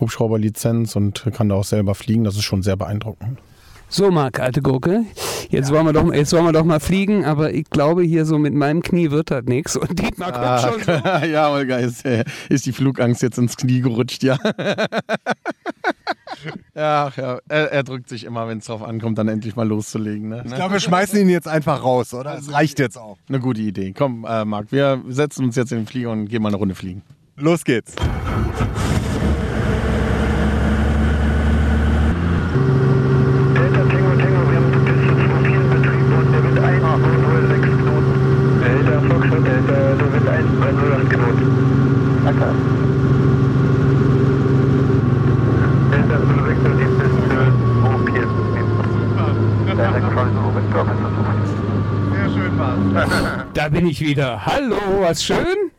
Hubschrauberlizenz 0.00 0.96
und 0.96 1.26
kann 1.34 1.50
da 1.50 1.56
auch 1.56 1.64
selber 1.64 1.94
fliegen. 1.94 2.24
Das 2.24 2.36
ist 2.36 2.44
schon 2.44 2.62
sehr 2.62 2.76
beeindruckend. 2.76 3.38
So, 3.90 4.10
Marc, 4.10 4.38
alte 4.38 4.60
Gurke, 4.60 5.06
jetzt, 5.48 5.72
wollen 5.72 5.86
wir 5.86 5.94
doch, 5.94 6.12
jetzt 6.12 6.32
wollen 6.34 6.44
wir 6.44 6.52
doch 6.52 6.64
mal 6.64 6.78
fliegen, 6.78 7.24
aber 7.24 7.54
ich 7.54 7.70
glaube, 7.70 8.02
hier 8.02 8.26
so 8.26 8.38
mit 8.38 8.52
meinem 8.52 8.82
Knie 8.82 9.10
wird 9.10 9.30
das 9.30 9.44
nichts. 9.44 9.76
Und 9.76 9.98
Dietmar 9.98 10.32
kommt 10.32 10.84
schon 10.84 11.00
so. 11.00 11.26
ja, 11.26 11.50
Olga, 11.50 11.78
ist, 11.78 12.04
äh, 12.04 12.24
ist 12.50 12.66
die 12.66 12.72
Flugangst 12.72 13.22
jetzt 13.22 13.38
ins 13.38 13.56
Knie 13.56 13.80
gerutscht, 13.80 14.22
ja. 14.22 14.38
Ja, 16.74 17.10
ja. 17.16 17.38
Er, 17.48 17.72
er 17.72 17.82
drückt 17.82 18.08
sich 18.08 18.22
immer, 18.24 18.46
wenn 18.46 18.58
es 18.58 18.66
drauf 18.66 18.82
ankommt, 18.82 19.18
dann 19.18 19.26
endlich 19.26 19.56
mal 19.56 19.66
loszulegen. 19.66 20.28
Ne? 20.28 20.42
Ich 20.46 20.54
glaube, 20.54 20.74
wir 20.74 20.80
schmeißen 20.80 21.18
ihn 21.18 21.28
jetzt 21.28 21.48
einfach 21.48 21.82
raus, 21.82 22.14
oder? 22.14 22.36
Das 22.36 22.52
reicht 22.52 22.78
jetzt 22.78 22.96
auch. 22.96 23.18
Eine 23.28 23.40
gute 23.40 23.60
Idee. 23.60 23.92
Komm, 23.96 24.24
äh, 24.24 24.44
Marc, 24.44 24.70
wir 24.70 25.02
setzen 25.08 25.44
uns 25.44 25.56
jetzt 25.56 25.72
in 25.72 25.78
den 25.78 25.86
Flieger 25.86 26.10
und 26.10 26.26
gehen 26.26 26.42
mal 26.42 26.50
eine 26.50 26.58
Runde 26.58 26.76
fliegen. 26.76 27.02
Los 27.36 27.64
geht's. 27.64 27.96
Da 53.68 53.72
bin 53.72 53.86
ich 53.86 54.00
wieder. 54.00 54.46
Hallo, 54.46 54.78
was 55.00 55.22
schön? 55.22 55.70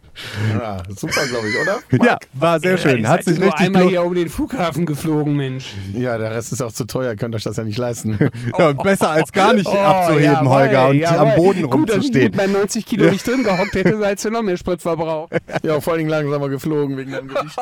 Ja, 0.59 0.77
super, 0.95 1.21
glaube 1.27 1.47
ich, 1.49 1.55
oder? 1.61 2.05
Ja, 2.05 2.17
war 2.33 2.59
sehr 2.59 2.77
schön. 2.77 3.07
Hat 3.07 3.23
sich 3.23 3.37
nur 3.39 3.47
richtig 3.47 3.67
einmal 3.67 3.87
hier 3.87 4.03
um 4.03 4.13
den 4.13 4.29
Flughafen 4.29 4.85
geflogen, 4.85 5.35
Mensch. 5.35 5.73
Ja, 5.93 6.17
der 6.17 6.31
Rest 6.31 6.51
ist 6.51 6.61
auch 6.61 6.71
zu 6.71 6.85
teuer, 6.85 7.15
könnt 7.15 7.33
euch 7.35 7.43
das 7.43 7.57
ja 7.57 7.63
nicht 7.63 7.77
leisten. 7.77 8.17
Ja, 8.57 8.69
und 8.69 8.83
besser 8.83 9.09
als 9.11 9.31
gar 9.31 9.53
nicht 9.53 9.67
Oh, 9.67 9.77
abzuheben, 9.77 10.23
jawohl, 10.23 10.49
Holger, 10.49 10.87
und 10.89 10.97
jawohl. 10.97 11.17
am 11.19 11.35
Boden 11.35 11.61
Gut, 11.69 11.89
dass 11.89 11.97
ich 11.97 12.01
rumzustehen. 12.03 12.23
mit 12.25 12.35
meinen 12.35 12.53
90 12.53 12.85
Kilo 12.85 13.09
nicht 13.11 13.25
drin 13.25 13.43
gehockt 13.43 13.73
hätte, 13.75 13.97
als 14.05 14.21
du 14.23 14.29
noch 14.31 14.41
mehr 14.41 14.57
Sprit 14.57 14.81
verbraucht. 14.81 15.33
ja, 15.63 15.79
vor 15.79 15.93
allen 15.93 15.99
Dingen 15.99 16.09
langsamer 16.09 16.49
geflogen 16.49 16.97
wegen 16.97 17.11
deinem 17.11 17.27
Gewicht. 17.27 17.57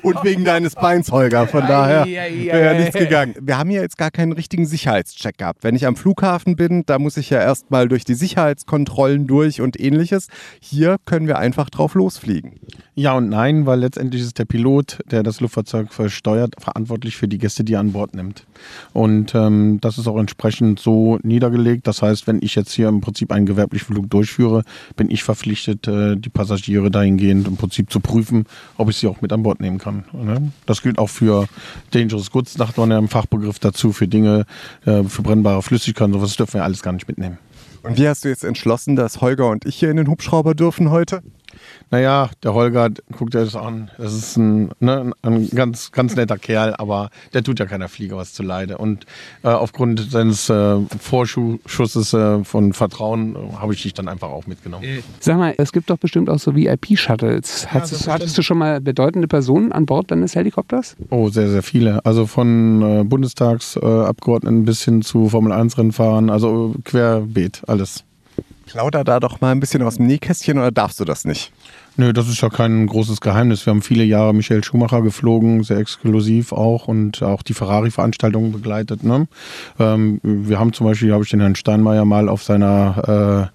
Und 0.02 0.24
wegen 0.24 0.44
deines 0.44 0.74
Beins, 0.74 1.10
Holger. 1.12 1.46
Von 1.46 1.66
daher 1.66 2.06
wäre 2.06 2.64
ja 2.64 2.74
nichts 2.74 2.96
gegangen. 2.96 3.34
Wir 3.40 3.58
haben 3.58 3.70
hier 3.70 3.82
jetzt 3.82 3.98
gar 3.98 4.10
keinen 4.10 4.32
richtigen 4.32 4.66
Sicherheitscheck 4.66 5.38
gehabt. 5.38 5.62
Wenn 5.62 5.76
ich 5.76 5.86
am 5.86 5.96
Flughafen 5.96 6.56
bin, 6.56 6.84
da 6.86 6.98
muss 6.98 7.16
ich 7.16 7.30
ja 7.30 7.40
erstmal 7.40 7.88
durch 7.88 8.04
die 8.04 8.14
Sicherheitskontrollen 8.14 9.26
durch 9.26 9.60
und 9.60 9.78
ähnliches. 9.78 10.28
Hier 10.60 10.96
können 11.04 11.26
wir 11.26 11.38
einfach 11.38 11.70
drauf 11.70 11.94
losfliegen. 11.94 12.31
Ja 12.94 13.14
und 13.14 13.30
nein, 13.30 13.64
weil 13.64 13.80
letztendlich 13.80 14.22
ist 14.22 14.38
der 14.38 14.44
Pilot, 14.44 14.98
der 15.10 15.22
das 15.22 15.40
Luftfahrzeug 15.40 15.92
versteuert, 15.92 16.54
verantwortlich 16.58 17.16
für 17.16 17.26
die 17.26 17.38
Gäste, 17.38 17.64
die 17.64 17.74
er 17.74 17.80
an 17.80 17.92
Bord 17.92 18.14
nimmt. 18.14 18.44
Und 18.92 19.34
ähm, 19.34 19.78
das 19.80 19.98
ist 19.98 20.06
auch 20.06 20.18
entsprechend 20.18 20.78
so 20.78 21.18
niedergelegt. 21.22 21.86
Das 21.86 22.02
heißt, 22.02 22.26
wenn 22.26 22.40
ich 22.42 22.54
jetzt 22.54 22.72
hier 22.72 22.88
im 22.88 23.00
Prinzip 23.00 23.32
einen 23.32 23.46
gewerblichen 23.46 23.94
Flug 23.94 24.10
durchführe, 24.10 24.62
bin 24.96 25.10
ich 25.10 25.22
verpflichtet, 25.22 25.88
äh, 25.88 26.16
die 26.16 26.28
Passagiere 26.28 26.90
dahingehend 26.90 27.48
im 27.48 27.56
Prinzip 27.56 27.90
zu 27.90 28.00
prüfen, 28.00 28.44
ob 28.76 28.90
ich 28.90 28.96
sie 28.96 29.06
auch 29.06 29.22
mit 29.22 29.32
an 29.32 29.42
Bord 29.42 29.60
nehmen 29.60 29.78
kann. 29.78 30.04
Ne? 30.12 30.52
Das 30.66 30.82
gilt 30.82 30.98
auch 30.98 31.08
für 31.08 31.48
Dangerous 31.92 32.30
Goods, 32.30 32.54
sagt 32.54 32.76
man 32.76 32.90
ja 32.90 32.98
im 32.98 33.08
Fachbegriff 33.08 33.58
dazu, 33.58 33.92
für 33.92 34.06
Dinge, 34.06 34.44
äh, 34.84 35.02
für 35.04 35.22
brennbare 35.22 35.62
Flüssigkeiten, 35.62 36.12
sowas 36.12 36.36
dürfen 36.36 36.54
wir 36.54 36.64
alles 36.64 36.82
gar 36.82 36.92
nicht 36.92 37.08
mitnehmen. 37.08 37.38
Und 37.82 37.98
wie 37.98 38.06
hast 38.06 38.24
du 38.24 38.28
jetzt 38.28 38.44
entschlossen, 38.44 38.94
dass 38.94 39.20
Holger 39.20 39.48
und 39.48 39.64
ich 39.64 39.76
hier 39.76 39.90
in 39.90 39.96
den 39.96 40.06
Hubschrauber 40.06 40.54
dürfen 40.54 40.90
heute? 40.90 41.22
Naja, 41.90 42.30
der 42.42 42.54
Holger, 42.54 42.90
guckt 43.16 43.34
dir 43.34 43.44
das 43.44 43.54
an. 43.54 43.90
Das 43.98 44.14
ist 44.14 44.36
ein, 44.36 44.70
ne, 44.80 45.12
ein 45.22 45.50
ganz, 45.50 45.92
ganz 45.92 46.16
netter 46.16 46.38
Kerl, 46.38 46.74
aber 46.78 47.10
der 47.34 47.42
tut 47.42 47.58
ja 47.58 47.66
keiner 47.66 47.88
Flieger 47.88 48.16
was 48.16 48.32
zu 48.32 48.42
Leide. 48.42 48.78
Und 48.78 49.04
äh, 49.42 49.48
aufgrund 49.48 50.10
seines 50.10 50.48
äh, 50.48 50.78
Vorschusses 50.98 52.14
äh, 52.14 52.44
von 52.44 52.72
Vertrauen 52.72 53.36
äh, 53.36 53.56
habe 53.56 53.74
ich 53.74 53.82
dich 53.82 53.94
dann 53.94 54.08
einfach 54.08 54.30
auch 54.30 54.46
mitgenommen. 54.46 55.02
Sag 55.20 55.36
mal, 55.36 55.54
es 55.58 55.72
gibt 55.72 55.90
doch 55.90 55.98
bestimmt 55.98 56.30
auch 56.30 56.38
so 56.38 56.54
VIP-Shuttles. 56.56 57.72
Hattest, 57.72 58.08
hattest 58.08 58.38
du 58.38 58.42
schon 58.42 58.58
mal 58.58 58.80
bedeutende 58.80 59.28
Personen 59.28 59.72
an 59.72 59.86
Bord 59.86 60.10
deines 60.10 60.34
Helikopters? 60.34 60.96
Oh, 61.10 61.28
sehr, 61.28 61.50
sehr 61.50 61.62
viele. 61.62 62.04
Also 62.06 62.26
von 62.26 62.82
äh, 62.82 63.04
Bundestagsabgeordneten 63.04 64.64
bis 64.64 64.82
hin 64.84 65.02
zu 65.02 65.28
Formel-1-Rennfahrern, 65.28 66.30
also 66.30 66.74
querbeet, 66.84 67.62
alles. 67.66 68.04
Plauder 68.62 69.04
da 69.04 69.20
doch 69.20 69.40
mal 69.40 69.52
ein 69.52 69.60
bisschen 69.60 69.82
aus 69.82 69.96
dem 69.96 70.06
Nähkästchen 70.06 70.58
oder 70.58 70.70
darfst 70.70 71.00
du 71.00 71.04
das 71.04 71.24
nicht? 71.24 71.52
Nö, 71.98 72.14
das 72.14 72.26
ist 72.26 72.40
ja 72.40 72.48
kein 72.48 72.86
großes 72.86 73.20
Geheimnis. 73.20 73.66
Wir 73.66 73.72
haben 73.72 73.82
viele 73.82 74.04
Jahre 74.04 74.32
Michael 74.32 74.64
Schumacher 74.64 75.02
geflogen, 75.02 75.62
sehr 75.62 75.76
exklusiv 75.76 76.52
auch 76.52 76.88
und 76.88 77.22
auch 77.22 77.42
die 77.42 77.52
Ferrari-Veranstaltungen 77.52 78.50
begleitet. 78.50 79.04
Ne? 79.04 79.28
Ähm, 79.78 80.18
wir 80.22 80.58
haben 80.58 80.72
zum 80.72 80.86
Beispiel, 80.86 81.12
habe 81.12 81.24
ich 81.24 81.30
den 81.30 81.40
Herrn 81.40 81.54
Steinmeier 81.54 82.06
mal 82.06 82.30
auf 82.30 82.42
seiner 82.42 83.50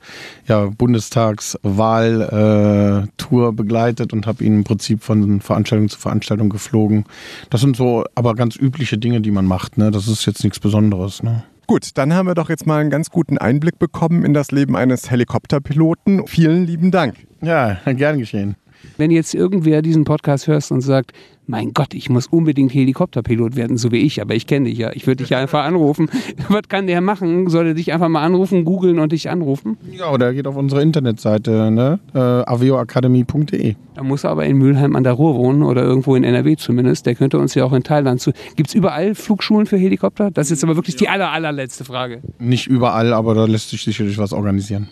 äh, 0.46 0.50
ja, 0.50 0.68
Bundestagswahl-Tour 0.68 3.54
begleitet 3.54 4.14
und 4.14 4.28
habe 4.28 4.44
ihn 4.44 4.58
im 4.58 4.64
Prinzip 4.64 5.04
von 5.04 5.42
Veranstaltung 5.42 5.90
zu 5.90 5.98
Veranstaltung 5.98 6.50
geflogen. 6.50 7.06
Das 7.50 7.62
sind 7.62 7.76
so 7.76 8.04
aber 8.14 8.36
ganz 8.36 8.56
übliche 8.56 9.00
Dinge, 9.00 9.22
die 9.22 9.32
man 9.32 9.46
macht. 9.46 9.80
Ne? 9.80 9.90
Das 9.90 10.08
ist 10.08 10.28
jetzt 10.28 10.44
nichts 10.44 10.60
Besonderes. 10.60 11.24
Ne? 11.24 11.44
Gut, 11.68 11.98
dann 11.98 12.14
haben 12.14 12.28
wir 12.28 12.34
doch 12.34 12.50
jetzt 12.50 12.66
mal 12.66 12.80
einen 12.80 12.90
ganz 12.90 13.10
guten 13.10 13.38
Einblick 13.38 13.78
bekommen 13.78 14.24
in 14.24 14.34
das 14.34 14.52
Leben 14.52 14.78
eines 14.78 15.12
Helikopterpiloten. 15.12 16.26
Vielen 16.26 16.66
lieben 16.66 16.92
Dank. 16.92 17.16
Ja, 17.42 17.78
gern 17.86 18.20
geschehen. 18.20 18.56
Wenn 18.98 19.12
jetzt 19.12 19.34
irgendwer 19.34 19.82
diesen 19.82 20.04
Podcast 20.04 20.48
hörst 20.48 20.72
und 20.72 20.82
sagt, 20.82 21.14
mein 21.48 21.74
Gott, 21.74 21.94
ich 21.94 22.10
muss 22.10 22.28
unbedingt 22.28 22.74
Helikopterpilot 22.74 23.56
werden, 23.56 23.78
so 23.78 23.92
wie 23.92 24.00
ich, 24.00 24.22
aber 24.22 24.36
ich 24.36 24.48
kenne 24.48 24.70
dich 24.70 24.78
ja. 24.78 24.92
Ich 24.94 25.08
würde 25.08 25.24
dich 25.24 25.30
ja 25.30 25.40
einfach 25.40 25.64
anrufen. 25.64 26.10
Was 26.50 26.64
kann 26.68 26.88
der 26.88 27.00
machen? 27.00 27.50
Soll 27.50 27.68
er 27.68 27.74
dich 27.74 27.94
einfach 27.94 28.10
mal 28.10 28.24
anrufen, 28.24 28.66
googeln 28.66 29.00
und 29.00 29.14
dich 29.14 29.30
anrufen? 29.30 29.78
Ja, 29.92 30.12
oder 30.12 30.34
geht 30.34 30.46
auf 30.46 30.58
unsere 30.58 30.82
Internetseite, 30.82 31.72
ne? 31.72 32.00
äh, 32.14 32.20
avioacademy.de. 32.20 33.76
Da 33.96 34.04
muss 34.04 34.26
er 34.26 34.32
aber 34.32 34.46
in 34.46 34.58
Mülheim 34.58 34.96
an 34.96 35.04
der 35.04 35.14
Ruhr 35.14 35.36
wohnen 35.36 35.64
oder 35.64 35.84
irgendwo 35.84 36.16
in 36.16 36.24
NRW 36.24 36.58
zumindest. 36.58 37.06
Der 37.06 37.16
könnte 37.16 37.40
uns 37.40 37.56
ja 37.56 37.64
auch 37.64 37.74
in 37.74 37.84
Thailand 37.84 38.20
zu. 38.20 38.32
Gibt 38.56 38.70
es 38.70 38.76
überall 38.76 39.16
Flugschulen 39.16 39.66
für 39.66 39.78
Helikopter? 39.78 40.30
Das 40.32 40.48
ist 40.48 40.58
jetzt 40.58 40.64
aber 40.66 40.76
wirklich 40.76 40.98
die 40.98 41.08
aller, 41.08 41.32
allerletzte 41.32 41.86
Frage. 41.86 42.22
Nicht 42.40 42.68
überall, 42.68 43.14
aber 43.14 43.34
da 43.34 43.46
lässt 43.46 43.70
sich 43.70 43.84
sicherlich 43.84 44.18
was 44.18 44.34
organisieren. 44.34 44.90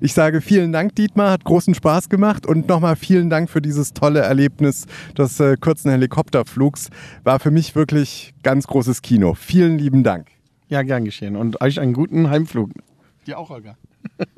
Ich 0.00 0.14
sage 0.14 0.40
vielen 0.40 0.72
Dank, 0.72 0.94
Dietmar, 0.94 1.30
hat 1.30 1.44
großen 1.44 1.74
Spaß 1.74 2.08
gemacht 2.08 2.46
und 2.46 2.68
nochmal 2.68 2.96
vielen 2.96 3.30
Dank 3.30 3.50
für 3.50 3.60
dieses 3.62 3.92
tolle 3.92 4.20
Erlebnis 4.20 4.86
des 5.16 5.40
äh, 5.40 5.56
kurzen 5.56 5.90
Helikopterflugs. 5.90 6.90
War 7.22 7.40
für 7.40 7.50
mich 7.50 7.74
wirklich 7.74 8.34
ganz 8.42 8.66
großes 8.66 9.02
Kino. 9.02 9.34
Vielen 9.34 9.78
lieben 9.78 10.02
Dank. 10.02 10.28
Ja, 10.68 10.82
gern 10.82 11.04
geschehen. 11.04 11.36
Und 11.36 11.60
euch 11.60 11.78
einen 11.80 11.92
guten 11.92 12.30
Heimflug. 12.30 12.70
Dir 13.26 13.38
auch, 13.38 13.50
Holger. 13.50 13.76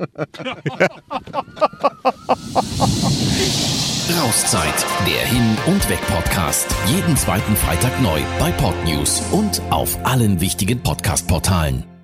Rauszeit, 4.20 4.86
der 5.06 5.26
Hin- 5.26 5.56
und 5.66 5.88
Weg-Podcast. 5.88 6.72
Jeden 6.86 7.16
zweiten 7.16 7.56
Freitag 7.56 8.00
neu 8.00 8.20
bei 8.38 8.52
Podnews 8.52 9.22
und 9.32 9.60
auf 9.70 9.98
allen 10.06 10.40
wichtigen 10.40 10.80
Podcast-Portalen. 10.80 11.95